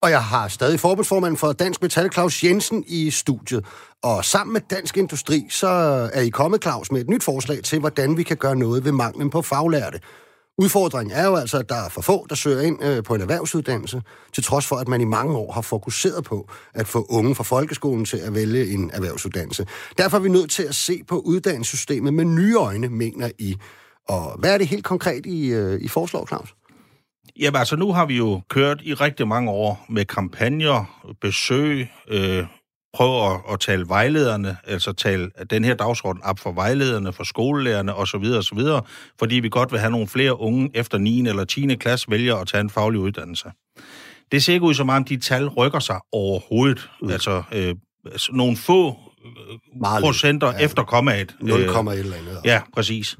[0.02, 3.64] Og jeg har stadig forbundsformanden for Dansk Metal, Claus Jensen, i studiet.
[4.02, 5.68] Og sammen med Dansk Industri, så
[6.12, 8.92] er I kommet, Claus, med et nyt forslag til, hvordan vi kan gøre noget ved
[8.92, 10.00] manglen på faglærte.
[10.58, 13.20] Udfordringen er jo altså, at der er for få, der søger ind øh, på en
[13.20, 17.34] erhvervsuddannelse, til trods for, at man i mange år har fokuseret på at få unge
[17.34, 19.66] fra folkeskolen til at vælge en erhvervsuddannelse.
[19.98, 23.56] Derfor er vi nødt til at se på uddannelsessystemet med nye øjne, mener I.
[24.08, 26.54] Og hvad er det helt konkret, I, øh, I foreslår, Claus?
[27.40, 32.44] Jamen altså, nu har vi jo kørt i rigtig mange år med kampagner, besøg, øh,
[32.94, 37.94] prøve at, at tale vejlederne, altså tale den her dagsorden op for vejlederne, for skolelærerne
[37.94, 38.24] osv.
[38.38, 38.58] osv.,
[39.18, 41.28] fordi vi godt vil have nogle flere unge efter 9.
[41.28, 41.74] eller 10.
[41.74, 43.48] klasse vælger at tage en faglig uddannelse.
[44.32, 46.90] Det ser ikke ud som om, de tal rykker sig overhovedet.
[47.02, 47.10] Mm.
[47.10, 47.74] Altså, øh,
[48.30, 50.58] nogle få øh, Meget procenter ja.
[50.58, 51.36] efter kommaet.
[51.40, 52.40] 0, øh, eller andet.
[52.44, 53.16] Ja, præcis.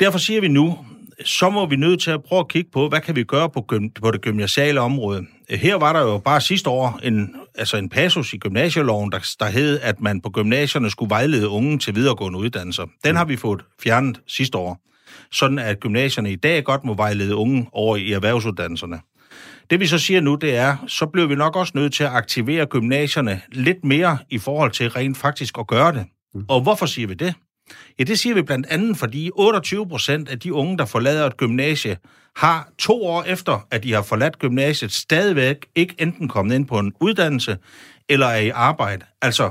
[0.00, 0.78] Derfor siger vi nu,
[1.24, 3.66] så må vi nødt til at prøve at kigge på, hvad kan vi gøre på,
[4.02, 5.26] på det gymnasiale område.
[5.50, 9.46] Her var der jo bare sidste år en, altså en passus i gymnasieloven, der, der
[9.46, 12.86] hed, at man på gymnasierne skulle vejlede unge til videregående uddannelser.
[13.04, 14.80] Den har vi fået fjernet sidste år,
[15.32, 19.00] sådan at gymnasierne i dag godt må vejlede unge over i erhvervsuddannelserne.
[19.70, 22.10] Det vi så siger nu, det er, så bliver vi nok også nødt til at
[22.10, 26.04] aktivere gymnasierne lidt mere i forhold til rent faktisk at gøre det.
[26.34, 26.44] Mm.
[26.48, 27.34] Og hvorfor siger vi det?
[27.98, 31.36] Ja, det siger vi blandt andet, fordi 28 procent af de unge, der forlader et
[31.36, 31.96] gymnasie,
[32.36, 36.78] har to år efter, at de har forladt gymnasiet, stadigvæk ikke enten kommet ind på
[36.78, 37.58] en uddannelse
[38.08, 39.04] eller er i arbejde.
[39.22, 39.50] Altså,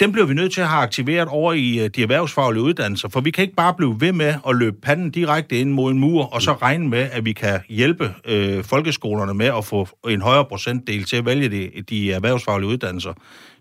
[0.00, 3.20] dem bliver vi nødt til at have aktiveret over i øh, de erhvervsfaglige uddannelser, for
[3.20, 6.24] vi kan ikke bare blive ved med at løbe panden direkte ind mod en mur,
[6.24, 10.44] og så regne med, at vi kan hjælpe øh, folkeskolerne med at få en højere
[10.44, 13.12] procentdel til at vælge de, de erhvervsfaglige uddannelser.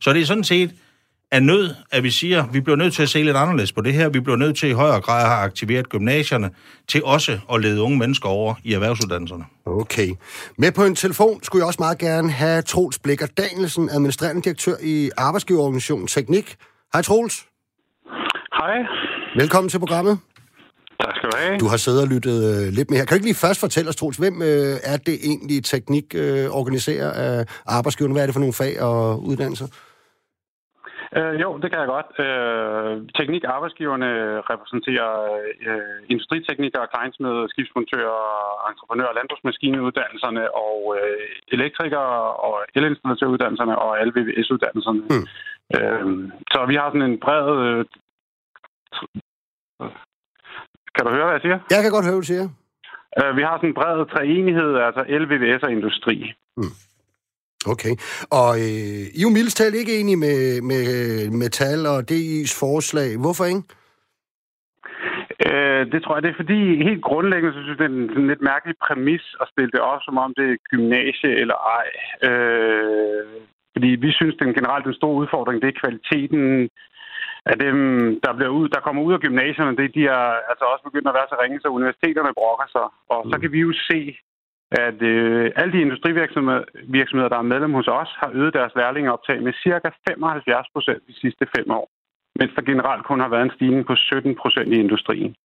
[0.01, 0.71] Så det er sådan set
[1.35, 3.81] er nød, at vi siger, at vi bliver nødt til at se lidt anderledes på
[3.81, 4.09] det her.
[4.09, 6.49] Vi bliver nødt til i højere grad at have aktiveret gymnasierne
[6.87, 9.43] til også at lede unge mennesker over i erhvervsuddannelserne.
[9.65, 10.13] Okay.
[10.57, 14.75] Med på en telefon skulle jeg også meget gerne have Troels Blikker Danielsen, administrerende direktør
[14.83, 16.55] i Arbejdsgiverorganisationen Teknik.
[16.93, 17.45] Hej Troels.
[18.53, 18.77] Hej.
[19.35, 20.19] Velkommen til programmet.
[21.01, 21.57] Tak skal du have.
[21.57, 22.99] Du har siddet og lyttet øh, lidt mere.
[22.99, 26.49] Kan du ikke lige først fortælle os, Troels, hvem øh, er det egentlig, Teknik øh,
[26.49, 28.13] organiserer af arbejdsgiverne?
[28.13, 29.67] Hvad er det for nogle fag og uddannelser?
[31.19, 32.11] Øh, jo, det kan jeg godt.
[32.25, 34.09] Øh, teknik arbejdsgiverne
[34.51, 35.11] repræsenterer
[35.69, 38.21] øh, industriteknikere, kleinsmed, skibsmontører,
[38.71, 42.15] entreprenører, landbrugsmaskineuddannelserne og øh, elektrikere
[42.47, 45.01] og elinstallatøruddannelserne og alle VVS-uddannelserne.
[45.11, 45.25] Mm.
[45.75, 46.05] Øh,
[46.53, 47.47] så vi har sådan en bred...
[47.67, 47.85] Øh,
[50.95, 51.59] kan du høre, hvad jeg siger?
[51.73, 52.45] Jeg kan godt høre, hvad du siger.
[53.19, 56.15] Øh, vi har sådan en bred treenighed, altså LVVS og industri.
[56.57, 56.73] Mm.
[57.73, 57.95] Okay.
[58.39, 60.85] Og øh, I er jo mildest talt ikke enige med, med
[61.41, 63.09] Metal og DI's forslag.
[63.23, 63.63] Hvorfor ikke?
[65.47, 68.09] Øh, det tror jeg, det er fordi helt grundlæggende, så synes jeg, det er en
[68.13, 71.87] sådan lidt mærkelig præmis at stille det op, som om det er gymnasie eller ej.
[72.29, 73.25] Øh,
[73.75, 76.43] fordi vi synes, den generelt den store udfordring, det er kvaliteten
[77.51, 77.77] af dem,
[78.23, 79.77] der, bliver ud, der kommer ud af gymnasierne.
[79.77, 82.87] Det, de er altså også begyndt at være så ringe, så universiteterne brokker sig.
[83.13, 83.41] Og så mm.
[83.41, 83.99] kan vi jo se,
[84.71, 89.53] at øh, alle de industrivirksomheder, der er medlem hos os, har øget deres lærlingeoptag med
[89.63, 89.89] ca.
[90.09, 91.89] 75 procent de sidste fem år,
[92.39, 95.35] mens der generelt kun har været en stigning på 17 procent i industrien.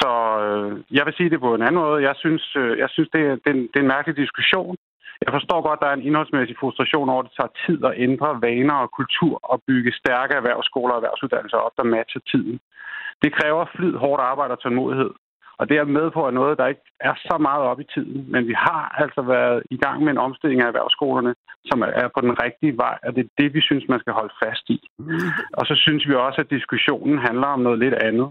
[0.00, 0.12] Så
[0.44, 2.02] øh, jeg vil sige det på en anden måde.
[2.08, 4.76] Jeg synes, øh, jeg synes det, er, det, er en, det er en mærkelig diskussion.
[5.24, 7.98] Jeg forstår godt, at der er en indholdsmæssig frustration over, at det tager tid at
[8.06, 12.58] ændre vaner og kultur og bygge stærke erhvervsskoler og erhvervsuddannelser op, der matcher tiden.
[13.22, 15.10] Det kræver flid, hårdt arbejde og tålmodighed.
[15.58, 18.26] Og det er med på, at noget, der ikke er så meget op i tiden.
[18.32, 21.34] Men vi har altså været i gang med en omstilling af erhvervsskolerne,
[21.70, 24.34] som er på den rigtige vej, og det er det, vi synes, man skal holde
[24.44, 24.78] fast i.
[25.58, 28.28] Og så synes vi også, at diskussionen handler om noget lidt andet.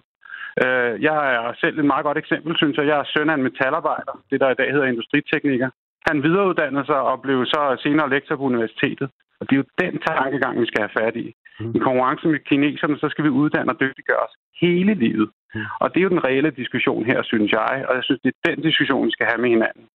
[0.64, 2.88] Øh, jeg er selv et meget godt eksempel, synes jeg.
[2.88, 5.70] Jeg er søn af en metalarbejder, det der i dag hedder industritekniker.
[6.10, 9.10] Han videreuddannede sig og blev så senere lektor på universitetet.
[9.40, 11.28] Og det er jo den tankegang, vi skal have fat i.
[11.76, 15.30] I konkurrence med kineserne, så skal vi uddanne og dygtiggøre os hele livet.
[15.56, 15.66] Mm.
[15.82, 17.86] Og det er jo den reelle diskussion her, synes jeg.
[17.88, 19.86] Og jeg synes, det er den diskussion, vi skal have med hinanden.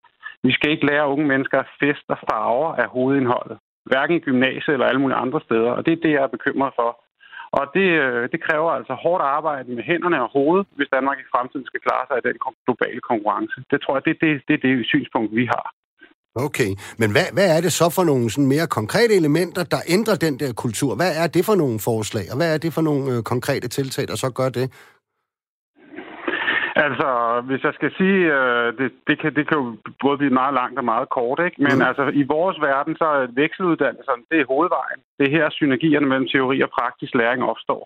[0.47, 3.57] Vi skal ikke lære unge mennesker fest og farver af hovedindholdet.
[3.91, 5.71] Hverken i gymnasiet eller alle mulige andre steder.
[5.77, 6.91] Og det er det, jeg er bekymret for.
[7.59, 11.31] Og det, øh, det kræver altså hårdt arbejde med hænderne og hovedet, hvis Danmark i
[11.33, 13.57] fremtiden skal klare sig i den globale konkurrence.
[13.71, 15.67] Det tror jeg, det, det, det er det synspunkt, vi har.
[16.35, 20.17] Okay, men hvad, hvad er det så for nogle sådan mere konkrete elementer, der ændrer
[20.27, 20.95] den der kultur?
[21.01, 24.09] Hvad er det for nogle forslag, og hvad er det for nogle øh, konkrete tiltag,
[24.09, 24.67] der så gør det?
[26.77, 27.09] Altså,
[27.49, 29.67] hvis jeg skal sige, øh, det, det, kan, det kan jo
[30.05, 31.63] både blive meget langt og meget kort, ikke?
[31.67, 31.89] Men mm.
[31.89, 35.01] altså, i vores verden, så er vekseluddannelserne, det er hovedvejen.
[35.19, 37.83] Det er her synergierne mellem teori og praktisk læring opstår.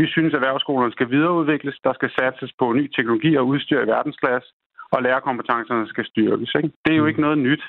[0.00, 3.90] Vi synes, at erhvervsskolerne skal videreudvikles, der skal satses på ny teknologi og udstyr i
[3.94, 4.48] verdensklasse,
[4.92, 6.50] og lærerkompetencerne skal styrkes.
[6.58, 6.70] Ikke?
[6.84, 7.08] Det er jo mm.
[7.08, 7.64] ikke noget nyt.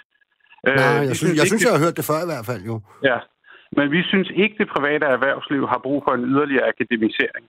[0.63, 2.63] Nej, øh, jeg, synes, synes, jeg synes, jeg har hørt det før i hvert fald
[2.71, 2.76] jo.
[3.10, 3.17] Ja,
[3.78, 7.43] men vi synes ikke, det private erhvervsliv har brug for en yderligere akademisering.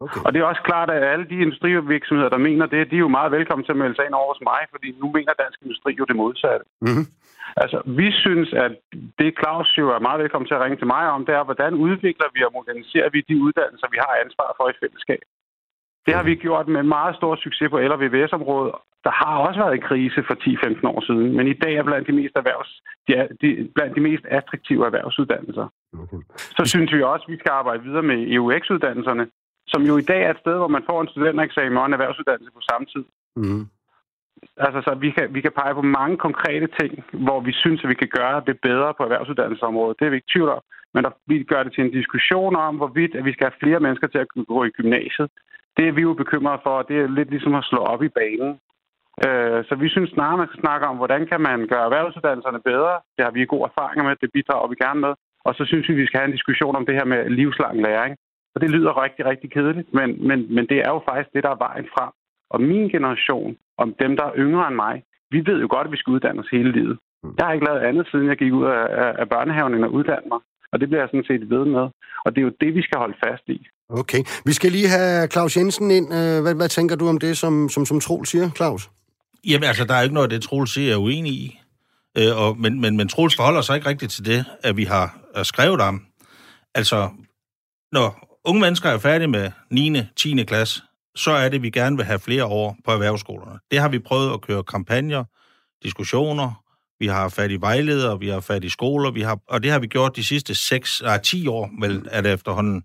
[0.00, 0.20] Okay.
[0.24, 3.16] Og det er også klart, at alle de industrivirksomheder, der mener det, de er jo
[3.18, 5.92] meget velkommen til at melde sig ind over hos mig, fordi nu mener dansk industri
[6.00, 6.64] jo det modsatte.
[6.80, 7.06] Mm-hmm.
[7.62, 8.72] Altså, vi synes, at
[9.18, 11.74] det Claus jo er meget velkommen til at ringe til mig om, det er, hvordan
[11.74, 15.22] udvikler vi og moderniserer vi de uddannelser, vi har ansvar for i fællesskab.
[16.06, 18.74] Det har vi gjort med meget stor succes på LVVS-området.
[19.04, 22.08] Der har også været en krise for 10-15 år siden, men i dag er blandt
[22.08, 25.66] de mest, erhvervs, de er, de, blandt de mest attraktive erhvervsuddannelser.
[26.02, 26.16] Okay.
[26.56, 29.26] Så synes vi også, at vi skal arbejde videre med EUX-uddannelserne,
[29.72, 32.52] som jo i dag er et sted, hvor man får en studentereksamen og en erhvervsuddannelse
[32.54, 33.04] på samme tid.
[33.36, 33.64] Mm.
[34.56, 36.92] Altså, så vi kan, vi kan pege på mange konkrete ting,
[37.26, 39.98] hvor vi synes, at vi kan gøre det bedre på erhvervsuddannelsesområdet.
[39.98, 40.62] Det er vi ikke tvivl om.
[40.94, 43.80] Men der, vi gør det til en diskussion om, hvorvidt at vi skal have flere
[43.80, 45.28] mennesker til at gå i gymnasiet.
[45.76, 48.08] Det er vi jo bekymrede for, og det er lidt ligesom at slå op i
[48.08, 48.52] banen.
[49.26, 52.94] Øh, så vi synes snarere, man skal snakke om, hvordan kan man gøre erhvervsuddannelserne bedre.
[53.16, 55.12] Det har vi gode erfaringer med, det bidrager vi gerne med.
[55.46, 58.16] Og så synes vi, vi skal have en diskussion om det her med livslang læring.
[58.58, 61.52] Og det lyder rigtig, rigtig kedeligt, men, men, men det er jo faktisk det, der
[61.56, 62.12] er vejen frem.
[62.54, 64.94] Og min generation, om dem, der er yngre end mig,
[65.34, 66.96] vi ved jo godt, at vi skal uddanne os hele livet.
[67.22, 67.34] Mm.
[67.38, 68.84] Jeg har ikke lavet andet, siden jeg gik ud af,
[69.22, 70.40] af børnehaven, end at uddanne mig.
[70.72, 71.84] Og det bliver jeg sådan set ved med.
[72.24, 73.58] Og det er jo det, vi skal holde fast i.
[74.00, 74.22] Okay.
[74.48, 76.06] Vi skal lige have Claus Jensen ind.
[76.18, 78.90] Øh, hvad, hvad tænker du om det, som, som, som Troel siger, Claus?
[79.50, 81.60] Jamen altså, der er ikke noget, det Troel siger, jeg er uenig i.
[82.18, 85.06] Øh, og, men, men, men Troels forholder sig ikke rigtigt til det, at vi har
[85.42, 85.96] skrevet om.
[86.74, 87.08] Altså,
[87.92, 90.02] når unge mennesker er færdige med 9.
[90.16, 90.44] 10.
[90.44, 90.82] klasse,
[91.16, 93.58] så er det, vi gerne vil have flere år på erhvervsskolerne.
[93.70, 95.24] Det har vi prøvet at køre kampagner,
[95.82, 96.64] diskussioner,
[97.00, 99.78] vi har fat i vejledere, vi har fat i skoler, vi har, og det har
[99.78, 102.82] vi gjort de sidste 6, nej, 10 år, vel, er det efterhånden.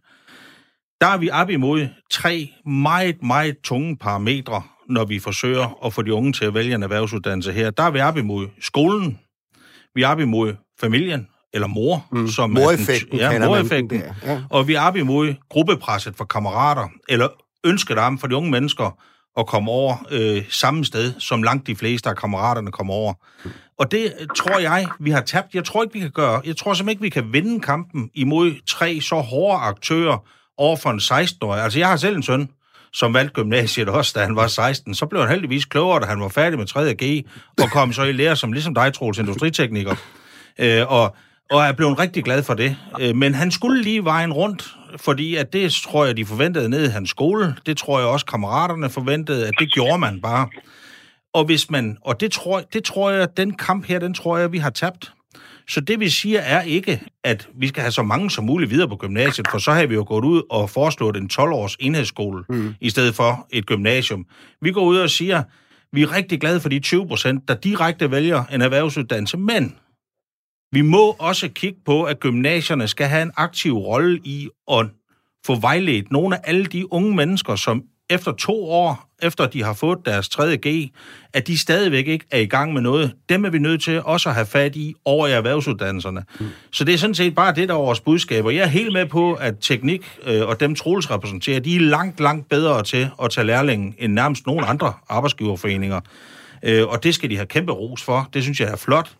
[1.02, 6.02] Der er vi op imod tre meget, meget tunge parametre, når vi forsøger at få
[6.02, 7.72] de unge til at vælge en erhvervsuddannelse her.
[7.72, 9.20] Der er vi op imod skolen,
[9.96, 12.28] vi er op imod familien, eller mor, mm.
[12.28, 14.04] som moreffekten, er den, ja, moreffekten.
[14.26, 14.42] Ja.
[14.50, 17.28] Og vi er op imod gruppepresset for kammerater, eller
[17.64, 18.98] ønsket om for de unge mennesker
[19.38, 23.14] at komme over øh, samme sted, som langt de fleste af kammeraterne kommer over.
[23.80, 25.54] Og det tror jeg, vi har tabt.
[25.54, 26.42] Jeg tror ikke, vi kan gøre.
[26.46, 30.18] Jeg tror simpelthen ikke, vi kan vinde kampen imod tre så hårde aktører
[30.58, 31.64] over for en 16-årig.
[31.64, 32.50] Altså, jeg har selv en søn,
[32.94, 34.96] som valgte gymnasiet også, da han var 16.
[34.96, 36.96] Så blev han heldigvis klogere, da han var færdig med 3.
[37.04, 37.26] G,
[37.62, 39.96] og kom så i lære som ligesom dig, Troels, industritekniker.
[40.60, 41.16] Øh, og
[41.54, 42.78] og er blevet rigtig glad for det.
[43.00, 46.86] Øh, men han skulle lige vejen rundt, fordi at det tror jeg, de forventede ned
[46.86, 47.56] i hans skole.
[47.66, 50.48] Det tror jeg også, kammeraterne forventede, at det gjorde man bare.
[51.34, 54.52] Og hvis man, og det tror, det tror jeg, den kamp her, den tror jeg,
[54.52, 55.14] vi har tabt.
[55.70, 58.90] Så det vi siger er ikke, at vi skal have så mange som muligt videre
[58.90, 62.76] på gymnasiet, for så har vi jo gået ud og foreslået en 12-års enhedsskole, mm.
[62.82, 64.26] i stedet for et gymnasium.
[64.62, 65.44] Vi går ud og siger,
[65.92, 69.76] vi er rigtig glade for de 20 procent, der direkte vælger en erhvervsuddannelse, men
[70.74, 74.86] vi må også kigge på, at gymnasierne skal have en aktiv rolle i at
[75.46, 79.74] få vejledt nogle af alle de unge mennesker, som efter to år, efter de har
[79.74, 80.58] fået deres 3.
[80.58, 80.92] G,
[81.34, 83.14] at de stadigvæk ikke er i gang med noget.
[83.30, 86.24] Dem er vi nødt til også at have fat i over i erhvervsuddannelserne.
[86.40, 86.46] Mm.
[86.72, 88.46] Så det er sådan set bare det, der er vores budskab.
[88.46, 91.80] Og jeg er helt med på, at teknik øh, og dem Troels repræsenterer, de er
[91.80, 96.02] langt, langt bedre til at tage lærlingen end nærmest nogle andre arbejdsgiverforeninger.
[96.64, 98.30] Øh, og det skal de have kæmpe ros for.
[98.34, 99.12] Det synes jeg er flot.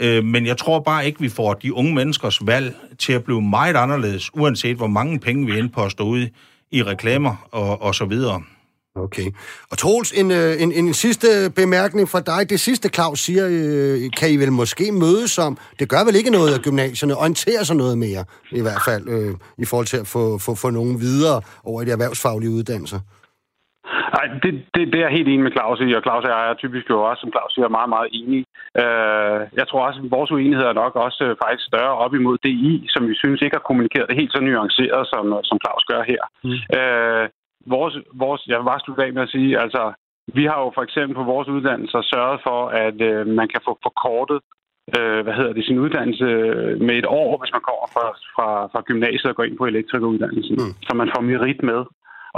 [0.00, 3.42] Øh, men jeg tror bare ikke, vi får de unge menneskers valg til at blive
[3.42, 6.36] meget anderledes, uanset hvor mange penge vi indposter ud på at stå
[6.70, 8.42] i reklamer og, og så videre.
[8.96, 9.30] Okay.
[9.70, 12.50] Og Troels, en, øh, en, en sidste bemærkning fra dig.
[12.50, 15.58] Det sidste, Claus siger, øh, kan I vel måske mødes om.
[15.78, 19.34] Det gør vel ikke noget, at gymnasierne orienterer sig noget mere, i hvert fald, øh,
[19.58, 23.00] i forhold til at få, få, få nogen videre over i de erhvervsfaglige uddannelser.
[24.16, 26.50] Nej, det, det, det er jeg helt enig med Claus i, og Claus og jeg
[26.50, 28.44] er typisk jo også, som Claus siger, meget, meget enige.
[28.82, 32.36] Uh, jeg tror også, at vores uenighed er nok også uh, faktisk større op imod
[32.44, 36.02] DI, som vi synes ikke har kommunikeret det helt så nuanceret, som, som Claus gør
[36.12, 36.22] her.
[36.46, 36.60] Mm.
[36.78, 37.24] Uh,
[37.74, 39.82] vores, vores, jeg vil bare slutte af med at sige, altså,
[40.38, 43.72] vi har jo for eksempel på vores uddannelser sørget for, at uh, man kan få
[43.86, 44.40] forkortet
[44.96, 46.26] øh, hvad hedder det, sin uddannelse
[46.86, 48.06] med et år, hvis man kommer fra,
[48.36, 50.56] fra, fra gymnasiet og går ind på elektrikeruddannelsen.
[50.60, 50.72] Mm.
[50.86, 51.80] Så man får merit med.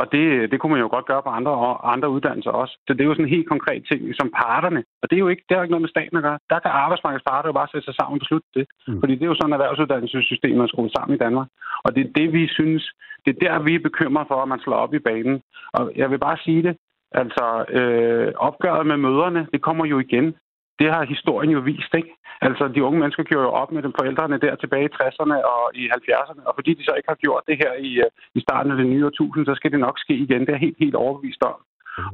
[0.01, 1.53] Og det, det kunne man jo godt gøre på andre,
[1.92, 2.74] andre uddannelser også.
[2.86, 4.80] Så det er jo sådan en helt konkret ting som parterne.
[5.03, 6.38] Og det er jo ikke, det har ikke noget med staten at gøre.
[6.51, 8.66] Der kan arbejdsmarkedets parter jo bare sætte sig sammen og beslutte det.
[8.88, 9.01] Mm.
[9.01, 11.49] Fordi det er jo sådan, at erhvervsuddannelsessystemet er skruet sammen i Danmark.
[11.84, 12.82] Og det er det, vi synes,
[13.24, 15.42] det er der, vi er bekymret for, at man slår op i banen.
[15.72, 16.76] Og jeg vil bare sige det,
[17.22, 20.34] Altså, øh, opgøret med møderne, det kommer jo igen
[20.79, 22.12] det har historien jo vist, ikke?
[22.41, 25.62] Altså, de unge mennesker gjorde jo op med dem forældrene der tilbage i 60'erne og
[25.75, 28.72] i 70'erne, og fordi de så ikke har gjort det her i, øh, i starten
[28.72, 30.47] af det nye årtusind, så skal det nok ske igen.
[30.47, 31.59] Det er helt, helt overbevist om.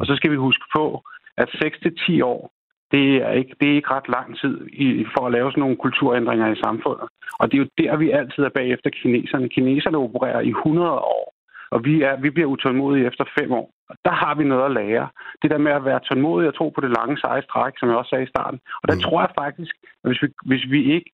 [0.00, 1.02] Og så skal vi huske på,
[1.36, 2.52] at 6-10 år,
[2.92, 5.76] det er, ikke, det er ikke ret lang tid i, for at lave sådan nogle
[5.76, 7.08] kulturændringer i samfundet.
[7.40, 9.48] Og det er jo der, vi altid er bagefter kineserne.
[9.48, 11.34] Kineserne opererer i 100 år,
[11.70, 13.70] og vi, er, vi bliver utålmodige efter fem år.
[13.90, 15.08] Og der har vi noget at lære.
[15.42, 17.96] Det der med at være tålmodig og tro på det lange seje stræk, som jeg
[17.96, 18.60] også sagde i starten.
[18.82, 19.00] Og der mm.
[19.00, 21.10] tror jeg faktisk, at hvis vi, hvis vi ikke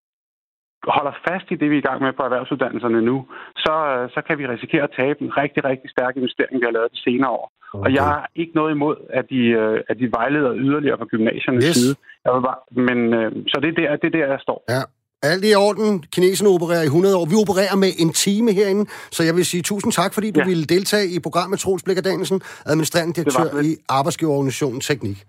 [0.97, 3.27] holder fast i det, vi er i gang med på erhvervsuddannelserne nu,
[3.57, 3.75] så,
[4.15, 7.03] så kan vi risikere at tabe en rigtig, rigtig stærk investering, vi har lavet de
[7.07, 7.53] senere år.
[7.73, 7.85] Okay.
[7.85, 11.65] Og jeg har ikke noget imod, at de, øh, at de vejleder yderligere fra gymnasiernes
[11.65, 11.75] yes.
[11.75, 11.95] side.
[12.25, 14.65] Jeg vil bare, men, øh, så det er, der, det er der, jeg står.
[14.69, 14.83] Ja.
[15.23, 16.05] Alt i orden.
[16.13, 17.25] Kineserne opererer i 100 år.
[17.25, 20.47] Vi opererer med en time herinde, så jeg vil sige tusind tak, fordi du ja.
[20.47, 25.25] ville deltage i programmet Troels Blikker Danielsen, administrerende direktør i Arbejdsgiverorganisationen Teknik.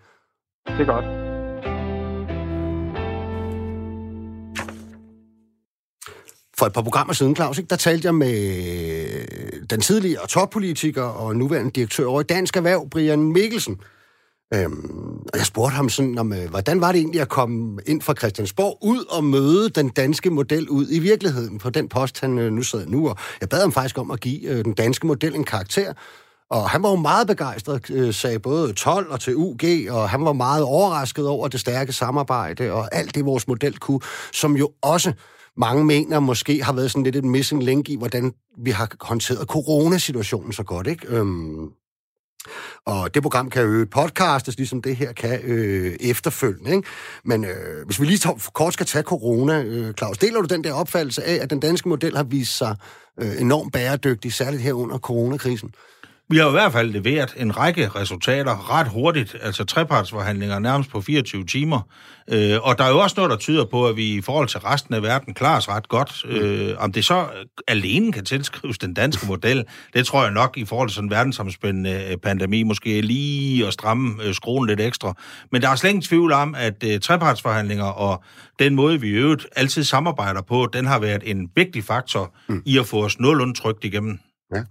[0.68, 1.06] Det er godt.
[6.58, 8.38] For et par programmer siden, Claus, ikke, der talte jeg med
[9.68, 13.80] den tidligere toppolitiker og nuværende direktør over i Dansk Erhverv, Brian Mikkelsen.
[14.54, 18.02] Øhm, og jeg spurgte ham sådan, om, øh, hvordan var det egentlig at komme ind
[18.02, 22.40] fra Christiansborg ud og møde den danske model ud i virkeligheden på den post, han
[22.40, 23.10] øh, nu sidder nu.
[23.10, 25.94] Og jeg bad ham faktisk om at give øh, den danske model en karakter.
[26.50, 30.26] Og han var jo meget begejstret, øh, sagde både 12 og til UG, og han
[30.26, 34.00] var meget overrasket over det stærke samarbejde og alt det, vores model kunne,
[34.34, 35.14] som jo også
[35.58, 39.48] mange mener måske har været sådan lidt et missing link i, hvordan vi har håndteret
[39.48, 41.08] coronasituationen så godt, ikke?
[41.08, 41.72] Øhm,
[42.86, 46.76] og det program kan jo podcastes, ligesom det her kan øh, efterfølgende.
[46.76, 46.88] Ikke?
[47.24, 50.64] Men øh, hvis vi lige tager, kort skal tage corona, øh, Claus, deler du den
[50.64, 52.76] der opfattelse af, at den danske model har vist sig
[53.20, 55.72] øh, enormt bæredygtig, særligt her under coronakrisen?
[56.30, 61.02] Vi har i hvert fald leveret en række resultater ret hurtigt, altså trepartsforhandlinger nærmest på
[61.02, 61.82] 24 timer.
[62.32, 64.60] Øh, og der er jo også noget, der tyder på, at vi i forhold til
[64.60, 66.26] resten af verden klarer os ret godt.
[66.26, 66.36] Mm.
[66.36, 67.28] Øh, om det så
[67.68, 71.12] alene kan tilskrives den danske model, det tror jeg nok i forhold til sådan en
[71.12, 75.14] verdensomspændende øh, pandemi, måske lige at stramme øh, skruen lidt ekstra.
[75.52, 78.24] Men der er slet ingen tvivl om, at øh, trepartsforhandlinger og
[78.60, 82.62] den måde, vi i øvrigt altid samarbejder på, den har været en vigtig faktor mm.
[82.66, 84.20] i at få os nogenlunde trygt igennem.
[84.56, 84.62] Ja.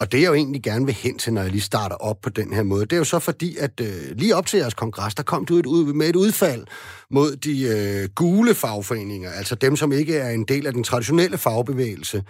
[0.00, 2.30] Og det, jeg jo egentlig gerne vil hen til, når jeg lige starter op på
[2.30, 5.14] den her måde, det er jo så fordi, at øh, lige op til jeres kongres,
[5.14, 6.66] der kom du et ud, med et udfald
[7.10, 11.38] mod de øh, gule fagforeninger, altså dem, som ikke er en del af den traditionelle
[11.38, 12.24] fagbevægelse,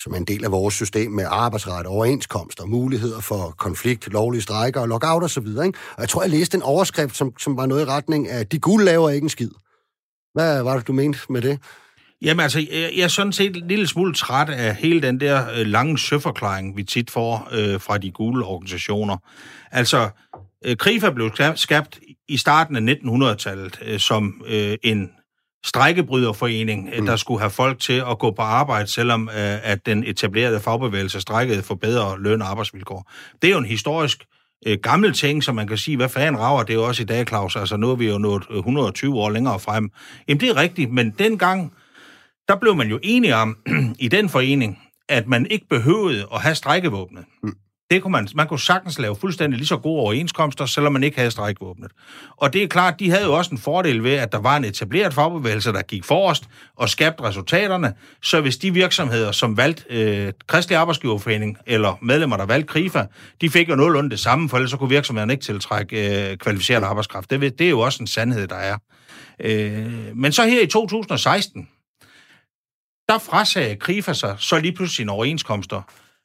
[0.00, 4.80] som er en del af vores system med arbejdsret, overenskomster, muligheder for konflikt, lovlige strækker
[4.80, 5.66] og lockout og så videre.
[5.66, 5.78] Ikke?
[5.94, 8.58] Og jeg tror, jeg læste en overskrift, som, som var noget i retning af, de
[8.58, 9.50] gule laver ikke en skid.
[10.34, 11.58] Hvad var det, du mente med det?
[12.24, 15.46] Jamen altså, jeg, jeg er sådan set en lille smule træt af hele den der
[15.56, 19.16] øh, lange søforklaring, vi tit får øh, fra de gule organisationer.
[19.72, 20.08] Altså,
[20.64, 25.10] øh, KRIFA blev skabt i starten af 1900-tallet øh, som øh, en
[25.64, 27.06] strækkebryderforening, øh, mm.
[27.06, 31.20] der skulle have folk til at gå på arbejde, selvom øh, at den etablerede fagbevægelse
[31.20, 33.10] strækkede for bedre løn og arbejdsvilkår.
[33.42, 34.24] Det er jo en historisk
[34.66, 37.06] øh, gammel ting, som man kan sige, hvad fanden rager det er jo også i
[37.06, 37.56] dag, Claus?
[37.56, 39.90] Altså, nu er vi jo nået 120 år længere frem.
[40.28, 41.72] Jamen, det er rigtigt, men dengang
[42.48, 43.56] der blev man jo enige om
[43.98, 44.78] i den forening,
[45.08, 47.24] at man ikke behøvede at have strækkevåbnet.
[47.42, 47.54] Mm.
[47.90, 51.16] Det kunne man, man kunne sagtens lave fuldstændig lige så gode overenskomster, selvom man ikke
[51.16, 51.90] havde strækvåbnet.
[52.36, 54.64] Og det er klart, de havde jo også en fordel ved, at der var en
[54.64, 56.44] etableret fagbevægelse, der gik forrest
[56.76, 57.94] og skabte resultaterne.
[58.22, 63.06] Så hvis de virksomheder, som valgte øh, Kristelig Arbejdsgiverforening, eller medlemmer, der valgte KRIFA,
[63.40, 66.82] de fik jo nogenlunde det samme, for ellers så kunne virksomhederne ikke tiltrække øh, kvalificeret
[66.82, 67.30] arbejdskraft.
[67.30, 68.78] Det, det er jo også en sandhed, der er.
[69.40, 71.68] Øh, men så her i 2016,
[73.08, 75.82] der frasagde Krifa sig så lige pludselig sine overenskomster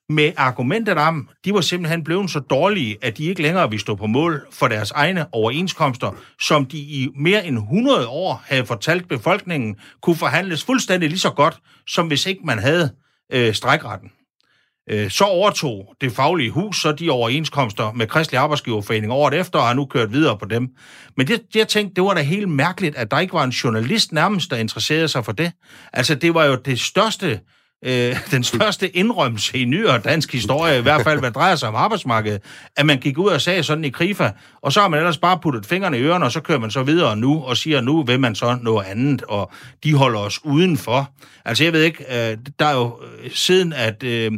[0.10, 3.96] med argumentet om, de var simpelthen blevet så dårlige, at de ikke længere ville stå
[3.96, 6.12] på mål for deres egne overenskomster,
[6.42, 11.30] som de i mere end 100 år havde fortalt befolkningen, kunne forhandles fuldstændig lige så
[11.30, 12.92] godt, som hvis ikke man havde
[13.32, 14.12] øh, strækretten.
[14.90, 19.68] Øh, så overtog det faglige hus så de overenskomster med Kristelig Arbejdsgiverforening året efter, og
[19.68, 20.68] har nu kørt videre på dem.
[21.18, 24.12] Men det, jeg tænkte, det var da helt mærkeligt, at der ikke var en journalist
[24.12, 25.52] nærmest, der interesserede sig for det.
[25.94, 27.40] Altså, det var jo det største
[27.86, 31.76] øh, den største indrømmelse i nyere dansk historie, i hvert fald hvad drejer sig om
[31.76, 32.42] arbejdsmarkedet,
[32.76, 35.40] at man gik ud og sagde sådan i KRIFA, og så har man ellers bare
[35.40, 38.20] puttet fingrene i ørerne, og så kører man så videre nu, og siger, nu vil
[38.20, 39.52] man så noget andet, og
[39.84, 41.12] de holder os udenfor.
[41.46, 44.32] Altså jeg ved ikke, øh, der er jo øh, siden, at, øh,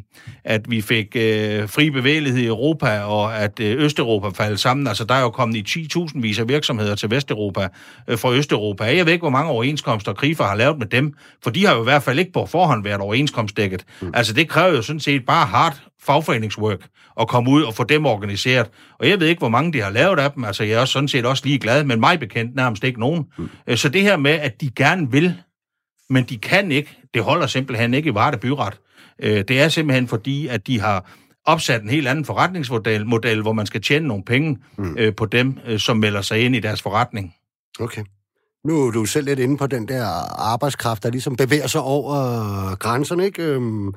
[0.44, 5.04] at vi fik øh, fri bevægelighed i Europa, og at øh, Østeuropa faldt sammen, altså
[5.04, 7.68] der er jo kommet i 10.000 vis af virksomheder til Vesteuropa
[8.08, 8.84] øh, fra Østeuropa.
[8.84, 11.14] Jeg ved ikke, hvor mange overenskomster KRIFA har lavet med dem,
[11.44, 13.86] for de har jo i hvert fald ikke på forhånd været overenskomster overenskomstdækket.
[14.02, 14.12] Mm.
[14.14, 16.88] Altså, det kræver jo sådan set bare hard fagforeningswork
[17.20, 18.70] at komme ud og få dem organiseret.
[19.00, 20.44] Og jeg ved ikke, hvor mange de har lavet af dem.
[20.44, 23.26] Altså, jeg er også sådan set også lige glad, men mig bekendt nærmest ikke nogen.
[23.38, 23.50] Mm.
[23.68, 25.36] Øh, så det her med, at de gerne vil,
[26.10, 28.80] men de kan ikke, det holder simpelthen ikke i Varde Byret.
[29.20, 31.12] Øh, det er simpelthen fordi, at de har
[31.46, 34.96] opsat en helt anden forretningsmodel, model, hvor man skal tjene nogle penge mm.
[34.98, 37.36] Øh, på dem, som melder sig ind i deres forretning.
[37.80, 38.04] Okay.
[38.66, 40.06] Nu er du selv lidt inde på den der
[40.42, 43.44] arbejdskraft, der ligesom bevæger sig over grænserne, ikke?
[43.44, 43.94] Øhm,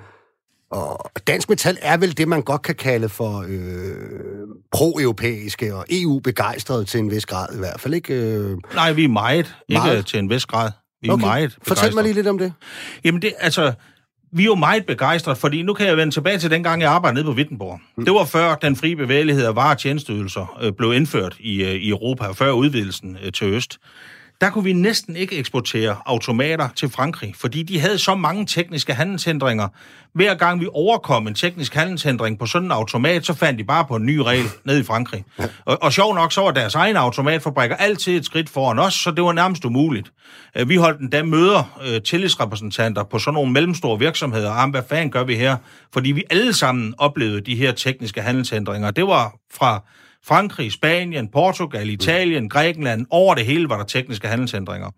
[0.71, 6.85] og dansk metal er vel det, man godt kan kalde for øh, pro-europæiske og EU-begejstrede
[6.85, 8.15] til en vis grad i hvert fald, ikke?
[8.15, 9.97] Øh, Nej, vi er meget, meget.
[9.97, 10.71] ikke til en vis grad.
[11.03, 11.25] Vi er okay.
[11.25, 12.53] meget Fortæl mig lige lidt om det.
[13.05, 13.73] Jamen det, altså,
[14.33, 16.91] vi er jo meget begejstrede, fordi nu kan jeg vende tilbage til den gang, jeg
[16.91, 17.81] arbejdede nede på Wittenborg.
[17.97, 18.05] Mm.
[18.05, 21.71] Det var før den frie bevægelighed af varer og tjenesteydelser øh, blev indført i, øh,
[21.71, 23.79] i Europa, før udvidelsen øh, til øst
[24.41, 28.95] der kunne vi næsten ikke eksportere automater til Frankrig, fordi de havde så mange tekniske
[28.95, 29.69] handelshindringer.
[30.15, 33.85] Hver gang vi overkom en teknisk handelshindring på sådan en automat, så fandt de bare
[33.85, 35.25] på en ny regel ned i Frankrig.
[35.65, 39.11] Og, og sjov nok, så var deres egen automatfabrikker altid et skridt foran os, så
[39.11, 40.13] det var nærmest umuligt.
[40.57, 45.11] Øh, vi holdt endda møder, øh, tillidsrepræsentanter på sådan nogle mellemstore virksomheder, om hvad fanden
[45.11, 45.57] gør vi her?
[45.93, 48.91] Fordi vi alle sammen oplevede de her tekniske handelshindringer.
[48.91, 49.83] Det var fra
[50.27, 54.91] Frankrig, Spanien, Portugal, Italien, Grækenland, over det hele var der tekniske handelsændringer.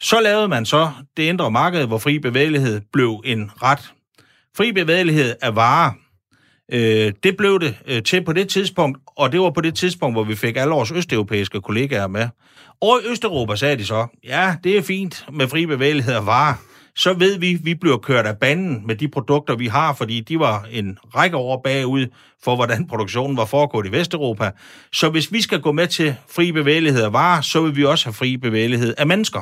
[0.00, 3.92] Så lavede man så det indre marked, hvor fri bevægelighed blev en ret.
[4.56, 5.92] Fri bevægelighed af varer
[6.72, 10.14] Øh, det blev det øh, til på det tidspunkt, og det var på det tidspunkt,
[10.14, 12.28] hvor vi fik alle vores østeuropæiske kollegaer med.
[12.80, 16.54] Og i Østeuropa sagde de så, ja, det er fint med fri bevægelighed af varer,
[16.96, 20.20] så ved vi, at vi bliver kørt af banen med de produkter, vi har, fordi
[20.20, 22.06] de var en række år bagud
[22.44, 24.50] for, hvordan produktionen var foregået i Vesteuropa.
[24.92, 28.06] Så hvis vi skal gå med til fri bevægelighed af varer, så vil vi også
[28.06, 29.40] have fri bevægelighed af mennesker.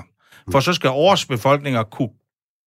[0.53, 2.09] For så skal årsbefolkninger kunne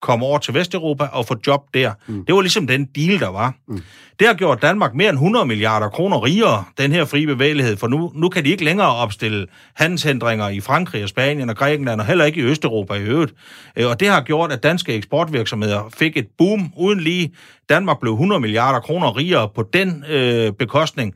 [0.01, 1.91] komme over til Vesteuropa og få job der.
[2.07, 2.25] Mm.
[2.25, 3.53] Det var ligesom den deal, der var.
[3.67, 3.81] Mm.
[4.19, 7.87] Det har gjort Danmark mere end 100 milliarder kroner rigere, den her frie bevægelighed, for
[7.87, 12.07] nu, nu kan de ikke længere opstille handelshindringer i Frankrig og Spanien og Grækenland, og
[12.07, 13.33] heller ikke i Østeuropa i øvrigt.
[13.75, 17.33] Øh, og det har gjort, at danske eksportvirksomheder fik et boom uden lige.
[17.69, 21.15] Danmark blev 100 milliarder kroner rigere på den øh, bekostning.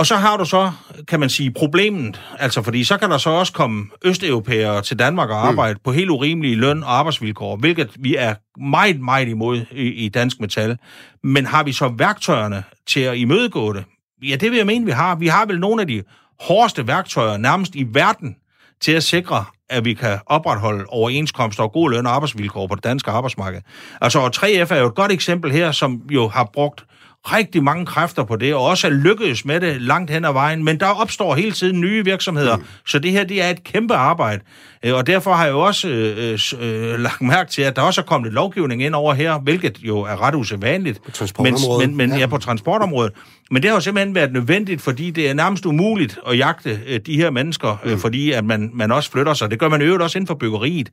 [0.00, 0.72] Og så har du så,
[1.08, 5.30] kan man sige, problemet, altså fordi så kan der så også komme østeuropæere til Danmark
[5.30, 5.48] og mm.
[5.48, 5.80] arbejde mm.
[5.84, 10.40] på helt urimelige løn- og arbejdsvilkår, hvilket vi er meget, meget imod i, i dansk
[10.40, 10.78] metal.
[11.24, 13.84] Men har vi så værktøjerne til at imødegå det?
[14.22, 15.14] Ja, det vil jeg mene, vi har.
[15.14, 16.02] Vi har vel nogle af de
[16.40, 18.36] hårdeste værktøjer nærmest i verden
[18.80, 22.84] til at sikre, at vi kan opretholde overenskomster og gode løn- og arbejdsvilkår på det
[22.84, 23.60] danske arbejdsmarked.
[24.00, 26.84] Altså, og 3F er jo et godt eksempel her, som jo har brugt
[27.24, 30.64] rigtig mange kræfter på det, og også er lykkedes med det langt hen ad vejen,
[30.64, 32.64] men der opstår hele tiden nye virksomheder, mm.
[32.86, 34.42] så det her det er et kæmpe arbejde.
[34.84, 38.00] Øh, og derfor har jeg jo også øh, øh, lagt mærke til, at der også
[38.00, 41.04] er kommet lovgivning ind over her, hvilket jo er ret usædvanligt.
[41.04, 41.88] På transportområdet.
[41.88, 42.18] Men, men, ja.
[42.18, 43.12] ja, på transportområdet.
[43.50, 47.00] Men det har jo simpelthen været nødvendigt, fordi det er nærmest umuligt at jagte øh,
[47.06, 47.98] de her mennesker, øh, mm.
[47.98, 49.50] fordi at man, man også flytter sig.
[49.50, 50.88] Det gør man øvrigt også inden for byggeriet.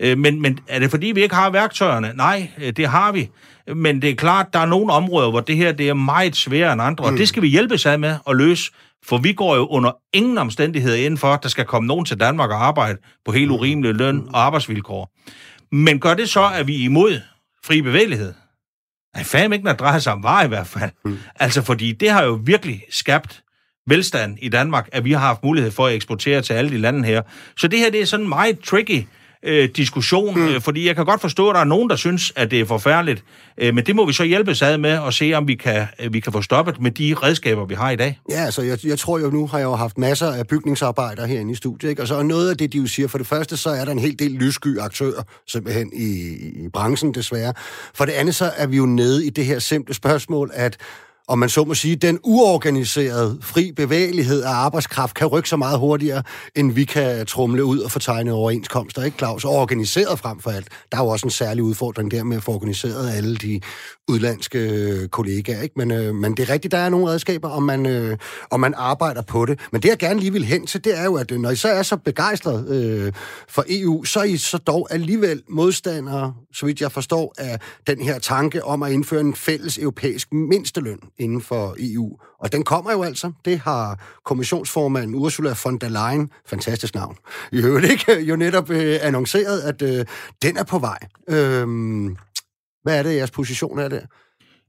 [0.00, 2.12] Øh, men, men er det fordi, vi ikke har værktøjerne?
[2.14, 3.28] Nej, øh, det har vi.
[3.74, 6.72] Men det er klart, der er nogle områder, hvor det her det er meget sværere
[6.72, 7.12] end andre, mm.
[7.12, 8.70] og det skal vi hjælpe sig med at løse.
[9.04, 12.20] For vi går jo under ingen omstændigheder ind for, at der skal komme nogen til
[12.20, 15.14] Danmark og arbejde på helt urimelige løn og arbejdsvilkår.
[15.72, 17.20] Men gør det så, at vi er imod
[17.64, 18.34] fri bevægelighed?
[19.14, 20.90] Nej, fandme ikke, når det drejer sig om varer i hvert fald.
[21.04, 21.18] Mm.
[21.34, 23.42] Altså, fordi det har jo virkelig skabt
[23.86, 27.04] velstand i Danmark, at vi har haft mulighed for at eksportere til alle de lande
[27.04, 27.22] her.
[27.56, 29.06] Så det her, det er sådan meget tricky
[29.42, 30.48] øh, diskussion, mm.
[30.48, 32.64] øh, fordi jeg kan godt forstå, at der er nogen, der synes, at det er
[32.64, 33.24] forfærdeligt,
[33.58, 36.12] øh, men det må vi så hjælpe sig med at se, om vi kan, øh,
[36.12, 38.20] vi kan få stoppet med de redskaber, vi har i dag.
[38.30, 41.52] Ja, altså jeg, jeg tror jo, nu har jeg jo haft masser af bygningsarbejdere herinde
[41.52, 42.02] i studiet, ikke?
[42.02, 43.92] og så er noget af det, de jo siger, for det første, så er der
[43.92, 46.34] en hel del lyssky aktører simpelthen i,
[46.64, 47.52] i branchen desværre.
[47.94, 50.76] For det andet, så er vi jo nede i det her simple spørgsmål, at
[51.28, 55.78] om man så må sige, den uorganiserede fri bevægelighed af arbejdskraft kan rykke så meget
[55.78, 56.22] hurtigere,
[56.56, 59.44] end vi kan trumle ud og fortegne overenskomster, ikke Claus?
[59.44, 60.68] Og organiseret frem for alt.
[60.92, 63.60] Der er jo også en særlig udfordring der med at få organiseret alle de
[64.08, 65.74] udlandske øh, kollegaer, ikke?
[65.76, 68.16] Men, øh, men det er rigtigt, der er nogle redskaber, om man, øh,
[68.50, 69.60] og man arbejder på det.
[69.72, 71.56] Men det, jeg gerne lige vil hen til, det er jo, at øh, når I
[71.56, 73.12] så er så begejstret øh,
[73.48, 78.02] for EU, så er I så dog alligevel modstandere, så vidt jeg forstår, af den
[78.02, 82.16] her tanke om at indføre en fælles europæisk mindsteløn inden for EU.
[82.40, 83.32] Og den kommer jo altså.
[83.44, 87.16] Det har kommissionsformanden Ursula von der Leyen, fantastisk navn,
[87.52, 90.04] i øvrigt ikke, jo netop øh, annonceret, at øh,
[90.42, 90.98] den er på vej.
[91.28, 91.66] Øh,
[92.88, 94.00] hvad er det, jeres position er der?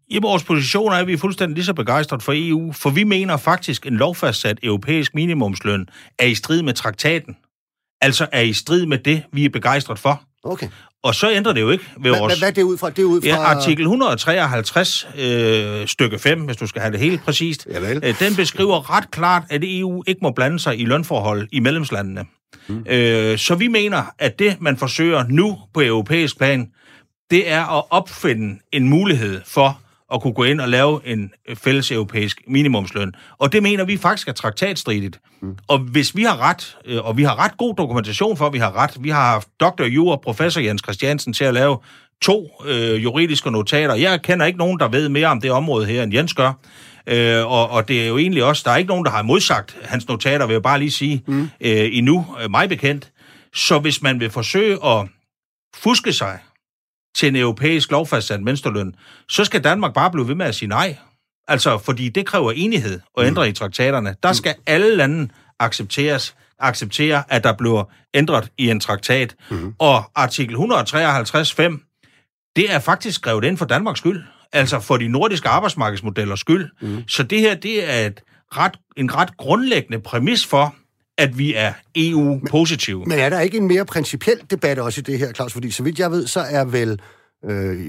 [0.08, 3.04] I vores position er, at vi er fuldstændig lige så begejstret for EU, for vi
[3.04, 5.86] mener faktisk, at en lovfastsat europæisk minimumsløn
[6.20, 7.36] er i strid med traktaten.
[8.02, 10.24] Altså er i strid med det, vi er begejstret for.
[10.44, 10.68] Okay.
[11.04, 12.40] Og så ændrer det jo ikke ved hvad, vores...
[12.40, 12.90] Hvad er det ud fra?
[12.90, 13.28] Det er ud fra...
[13.28, 17.68] Ja, artikel 153, øh, stykke 5, hvis du skal have det helt præcist.
[17.74, 18.02] Javel.
[18.04, 22.26] Øh, den beskriver ret klart, at EU ikke må blande sig i lønforhold i medlemslandene.
[22.68, 22.86] Mm.
[22.90, 26.72] Øh, så vi mener, at det, man forsøger nu på europæisk plan,
[27.32, 29.82] det er at opfinde en mulighed for
[30.14, 33.14] at kunne gå ind og lave en fælles europæisk minimumsløn.
[33.38, 35.20] Og det mener vi faktisk er traktatstridigt.
[35.42, 35.58] Mm.
[35.68, 38.58] Og hvis vi har ret, øh, og vi har ret god dokumentation for, at vi
[38.58, 39.84] har ret, vi har haft dr.
[39.84, 41.78] Jura, professor Jens Christiansen til at lave
[42.22, 43.96] to øh, juridiske notater.
[43.96, 46.54] Jeg kender ikke nogen, der ved mere om det område her, end Jens gør.
[47.08, 49.78] Øh, og, og det er jo egentlig også, der er ikke nogen, der har modsagt
[49.84, 51.42] hans notater, vil jeg bare lige sige, mm.
[51.42, 53.12] øh, endnu, øh, mig bekendt.
[53.54, 55.08] Så hvis man vil forsøge at
[55.76, 56.40] fuske sig
[57.16, 58.96] til en europæisk lovfastsat mindsteløn,
[59.30, 60.98] så skal Danmark bare blive ved med at sige nej.
[61.48, 63.50] Altså, fordi det kræver enighed og ændre mm.
[63.50, 64.16] i traktaterne.
[64.24, 65.30] Der skal alle lande
[65.60, 67.84] accepteres, acceptere, at der bliver
[68.14, 69.36] ændret i en traktat.
[69.50, 69.74] Mm.
[69.80, 74.24] Og artikel 153.5, det er faktisk skrevet ind for Danmarks skyld.
[74.54, 76.70] Altså for de nordiske arbejdsmarkedsmodellers skyld.
[76.82, 77.04] Mm.
[77.08, 78.22] Så det her, det er et
[78.58, 80.76] ret, en ret grundlæggende præmis for,
[81.20, 83.00] at vi er EU-positive.
[83.00, 85.54] Men, men er der ikke en mere principiel debat også i det her, Claus?
[85.54, 87.00] Fordi så vidt jeg ved, så er vel
[87.46, 87.80] øh,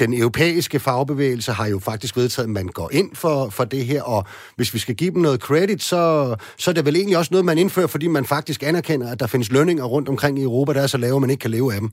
[0.00, 4.02] den europæiske fagbevægelse har jo faktisk vedtaget, at man går ind for, for det her,
[4.02, 7.28] og hvis vi skal give dem noget credit, så, så er det vel egentlig også
[7.32, 10.72] noget, man indfører, fordi man faktisk anerkender, at der findes lønninger rundt omkring i Europa,
[10.72, 11.90] der er så lave, man ikke kan leve af dem.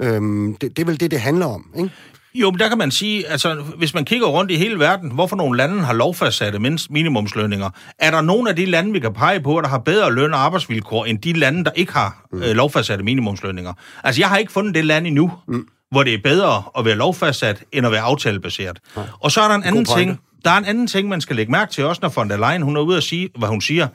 [0.00, 1.90] Øhm, det, det er vel det, det handler om, ikke?
[2.34, 5.36] Jo, men der kan man sige, altså hvis man kigger rundt i hele verden, hvorfor
[5.36, 6.58] nogle lande har lovfastsatte
[6.90, 10.34] minimumslønninger, er der nogle af de lande, vi kan pege på, der har bedre løn-
[10.34, 12.42] og arbejdsvilkår, end de lande, der ikke har mm.
[12.42, 13.72] øh, lovfastsatte minimumslønninger?
[14.04, 15.66] Altså jeg har ikke fundet det land endnu, mm.
[15.90, 18.78] hvor det er bedre at være lovfastsat, end at være aftalebaseret.
[18.96, 19.02] Ja.
[19.20, 21.52] Og så er der en anden ting, der er en anden ting, man skal lægge
[21.52, 23.88] mærke til også, når von der Leyen, hun er ude at sige, hvad hun siger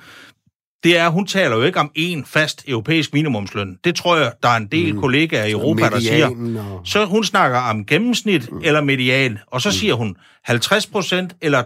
[0.84, 3.78] det er, hun taler jo ikke om en fast europæisk minimumsløn.
[3.84, 5.02] Det tror jeg, der er en del mm.
[5.02, 6.28] kollegaer i Europa, der siger.
[6.28, 6.82] Og...
[6.86, 8.62] Så hun snakker om gennemsnit mm.
[8.64, 9.74] eller median, og så mm.
[9.74, 10.16] siger hun
[10.50, 11.64] 50% eller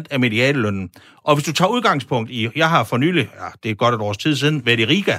[0.00, 0.90] 60% af medianlønnen.
[1.24, 4.00] Og hvis du tager udgangspunkt i, jeg har for nylig, ja, det er godt et
[4.00, 5.18] års tid siden, været i Riga.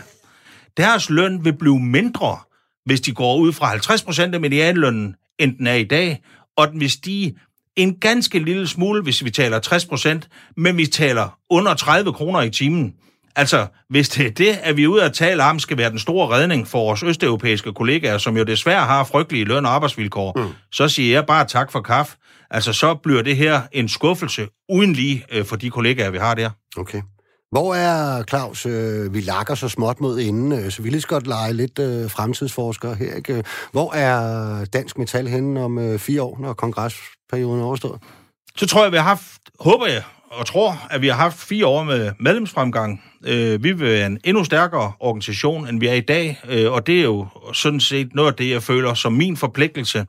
[0.78, 2.38] Deres løn vil blive mindre,
[2.86, 6.21] hvis de går ud fra 50% af medianlønnen, end den er i dag,
[6.57, 7.36] og den vil stige
[7.76, 12.49] en ganske lille smule, hvis vi taler 60% men vi taler under 30 kroner i
[12.49, 12.93] timen.
[13.36, 16.00] Altså, hvis det er det, at vi er ude at tale om, skal være den
[16.00, 20.50] store redning for vores østeuropæiske kollegaer, som jo desværre har frygtelige løn- og arbejdsvilkår, mm.
[20.72, 22.18] så siger jeg bare tak for kaffe.
[22.52, 26.34] Altså, så bliver det her en skuffelse uden lige øh, for de kollegaer, vi har
[26.34, 26.50] der.
[26.78, 27.02] Okay.
[27.52, 31.28] Hvor er, Claus, øh, vi lakker så småt mod inden, øh, så vi lige godt
[31.28, 33.44] lege lidt øh, fremtidsforsker her, ikke?
[33.72, 38.02] Hvor er Dansk Metal henne om øh, fire år, når kongresperioden er overstået?
[38.58, 40.04] Så tror jeg, vi har haft, håber jeg,
[40.36, 43.04] og tror, at vi har haft fire år med medlemsfremgang.
[43.28, 46.88] Øh, vi vil være en endnu stærkere organisation, end vi er i dag, øh, og
[46.88, 50.06] det er jo sådan set noget af det, jeg føler som min forpligtelse,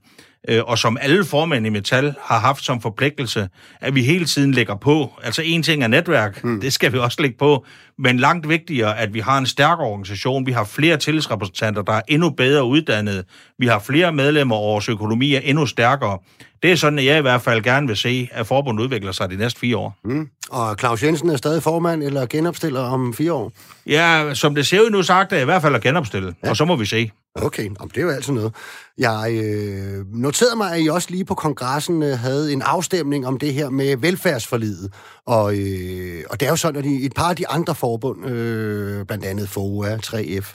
[0.49, 3.49] øh, og som alle formænd i Metal har haft som forpligtelse,
[3.81, 5.13] at vi hele tiden lægger på.
[5.23, 6.61] Altså en ting er netværk, mm.
[6.61, 7.65] det skal vi også lægge på,
[7.99, 12.03] men langt vigtigere, at vi har en stærk organisation, vi har flere tillidsrepræsentanter, der er
[12.09, 13.25] endnu bedre uddannede,
[13.59, 16.19] vi har flere medlemmer, og vores økonomi er endnu stærkere.
[16.63, 19.31] Det er sådan, at jeg i hvert fald gerne vil se, at forbundet udvikler sig
[19.31, 19.97] de næste fire år.
[20.05, 20.29] Mm.
[20.51, 23.53] Og Claus Jensen er stadig formand eller genopstiller om fire år?
[23.87, 26.51] Ja, som det ser ud nu sagt, er i hvert fald at genopstille, ja.
[26.51, 27.11] og så må vi se.
[27.43, 28.55] Okay, Om det er jo altid noget.
[28.99, 33.39] Jeg øh, noterede mig, at I også lige på kongressen øh, havde en afstemning om
[33.39, 34.93] det her med velfærdsforlidet.
[35.27, 38.27] Og, øh, og det er jo sådan, at i et par af de andre forbund,
[38.27, 40.55] øh, blandt andet FOA, 3F,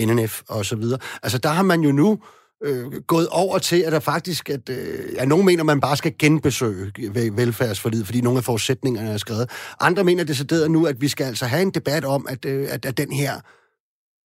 [0.00, 2.18] NNF og så videre, altså der har man jo nu
[2.64, 6.14] øh, gået over til, at der faktisk, at øh, ja, nogen mener, man bare skal
[6.18, 6.92] genbesøge
[7.32, 9.50] velfærdsforlidet, fordi nogle af forudsætningerne er skrevet.
[9.80, 12.86] Andre mener decideret nu, at vi skal altså have en debat om, at, øh, at,
[12.86, 13.40] at den her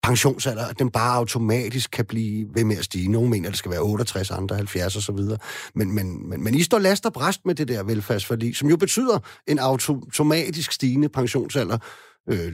[0.07, 3.09] pensionsalder, at den bare automatisk kan blive ved med at stige.
[3.09, 5.39] Nogle mener, det skal være 68, andre 70 og så videre.
[5.75, 8.77] Men, men, men, men I står last og bræst med det der velfærdsforlig, som jo
[8.77, 11.79] betyder en automatisk stigende pensionsalder,
[12.31, 12.53] øh,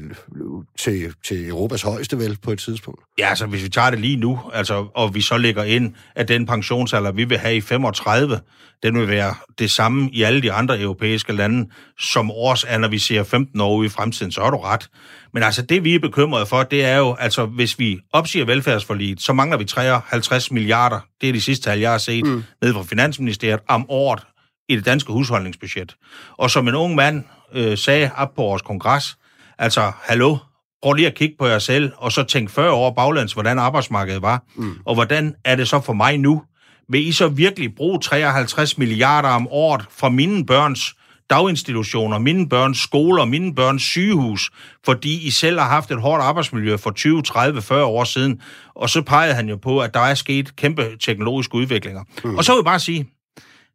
[0.78, 3.00] til, til Europas højeste vel på et tidspunkt.
[3.18, 6.28] Ja, altså hvis vi tager det lige nu, altså, og vi så lægger ind, at
[6.28, 8.40] den pensionsalder, vi vil have i 35,
[8.82, 12.98] den vil være det samme i alle de andre europæiske lande, som års når vi
[12.98, 14.88] ser 15 år ude i fremtiden, så har du ret.
[15.32, 19.20] Men altså det, vi er bekymrede for, det er jo, altså hvis vi opsiger velfærdsforliget,
[19.20, 22.44] så mangler vi 53 milliarder, det er de sidste tal, jeg har set, mm.
[22.62, 24.22] ned fra Finansministeriet, om året
[24.68, 25.96] i det danske husholdningsbudget.
[26.38, 29.16] Og som en ung mand øh, sagde op på vores kongres,
[29.62, 30.36] Altså, hallo,
[30.82, 34.22] prøv lige at kigge på jer selv, og så tænk 40 år baglands, hvordan arbejdsmarkedet
[34.22, 34.44] var.
[34.56, 34.74] Mm.
[34.84, 36.42] Og hvordan er det så for mig nu?
[36.88, 40.94] Vil I så virkelig bruge 53 milliarder om året fra mine børns
[41.30, 44.50] daginstitutioner, mine børns skoler, mine børns sygehus,
[44.84, 48.40] fordi I selv har haft et hårdt arbejdsmiljø for 20, 30, 40 år siden.
[48.74, 52.02] Og så pegede han jo på, at der er sket kæmpe teknologiske udviklinger.
[52.24, 52.36] Mm.
[52.36, 53.08] Og så vil jeg bare sige,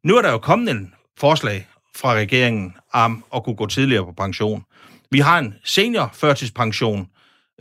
[0.03, 4.11] nu er der jo kommet en forslag fra regeringen om at kunne gå tidligere på
[4.17, 4.63] pension.
[5.11, 7.07] Vi har en seniorførtidspension,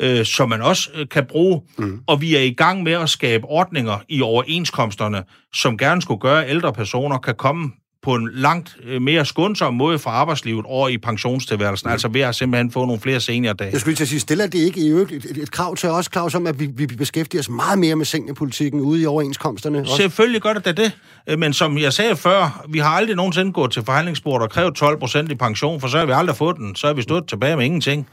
[0.00, 2.00] øh, som man også øh, kan bruge, mm.
[2.06, 5.24] og vi er i gang med at skabe ordninger i overenskomsterne,
[5.54, 7.72] som gerne skulle gøre, at ældre personer kan komme
[8.06, 11.92] på en langt øh, mere skånsom måde fra arbejdslivet over i pensionstilværelsen, mm.
[11.92, 13.70] altså ved at simpelthen få nogle flere seniordage.
[13.72, 15.88] Jeg skulle til at sige, stiller det ikke i øvrigt et, et, et krav til
[15.88, 19.80] os, Claus, om at vi, vi beskæftiger os meget mere med seniorpolitikken ude i overenskomsterne?
[19.80, 19.96] Også?
[19.96, 20.92] Selvfølgelig gør det det,
[21.26, 24.74] øh, men som jeg sagde før, vi har aldrig nogensinde gået til forhandlingsbordet og krævet
[24.74, 27.28] 12 procent i pension, for så har vi aldrig fået den, så har vi stået
[27.28, 28.08] tilbage med ingenting.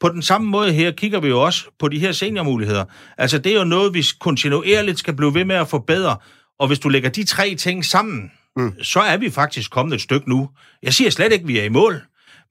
[0.00, 2.84] På den samme måde her kigger vi jo også på de her seniormuligheder.
[3.18, 6.16] Altså det er jo noget, vi kontinuerligt skal blive ved med at forbedre,
[6.58, 8.82] og hvis du lægger de tre ting sammen, mm.
[8.82, 10.48] så er vi faktisk kommet et stykke nu.
[10.82, 12.02] Jeg siger slet ikke, at vi er i mål,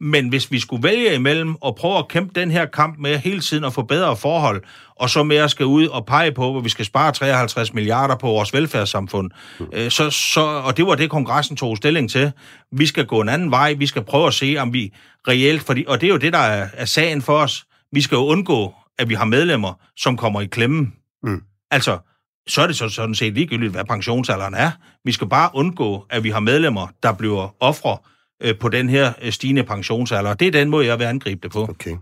[0.01, 3.39] men hvis vi skulle vælge imellem og prøve at kæmpe den her kamp med hele
[3.39, 4.63] tiden at få bedre forhold,
[4.95, 8.15] og så med at skal ud og pege på, hvor vi skal spare 53 milliarder
[8.15, 9.65] på vores velfærdssamfund, mm.
[9.73, 12.31] øh, så, så, og det var det, kongressen tog stilling til.
[12.71, 14.93] Vi skal gå en anden vej, vi skal prøve at se, om vi
[15.27, 18.15] reelt, fordi, og det er jo det, der er, er sagen for os, vi skal
[18.15, 20.91] jo undgå, at vi har medlemmer, som kommer i klemme.
[21.23, 21.41] Mm.
[21.71, 21.97] Altså,
[22.47, 24.71] så er det så sådan set ligegyldigt, hvad pensionsalderen er.
[25.05, 27.97] Vi skal bare undgå, at vi har medlemmer, der bliver ofre
[28.43, 30.33] øh, på den her øh, stigende pensionsalder.
[30.33, 31.63] Det er den måde, jeg vil angribe det på.
[31.63, 31.97] Okay.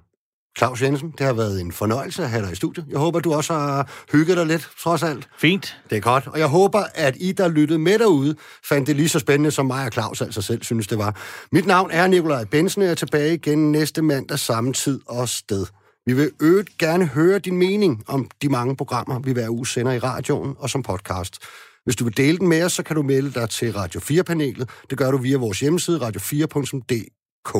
[0.57, 2.85] Claus Jensen, det har været en fornøjelse at have dig i studiet.
[2.89, 5.29] Jeg håber, du også har hygget dig lidt, trods alt.
[5.37, 5.77] Fint.
[5.89, 6.27] Det er godt.
[6.27, 8.35] Og jeg håber, at I, der lyttede med derude,
[8.69, 11.21] fandt det lige så spændende, som mig og Claus altså selv synes, det var.
[11.51, 15.29] Mit navn er Nikolaj Bensen, og jeg er tilbage igen næste mandag samme tid og
[15.29, 15.65] sted.
[16.09, 19.91] Vi vil øvrigt gerne høre din mening om de mange programmer, vi hver uge sender
[19.91, 21.37] i radioen og som podcast.
[21.83, 24.69] Hvis du vil dele den med os, så kan du melde dig til Radio 4-panelet.
[24.89, 27.53] Det gør du via vores hjemmeside radio4.dk.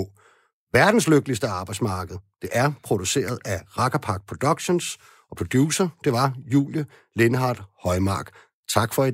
[0.74, 2.18] Verdens lykkeligste arbejdsmarked.
[2.41, 4.97] Det er produceret af Rakkerpark Productions,
[5.32, 6.86] og producer, det var Julie
[7.16, 8.32] Lindhardt Højmark.
[8.74, 9.12] Tak for i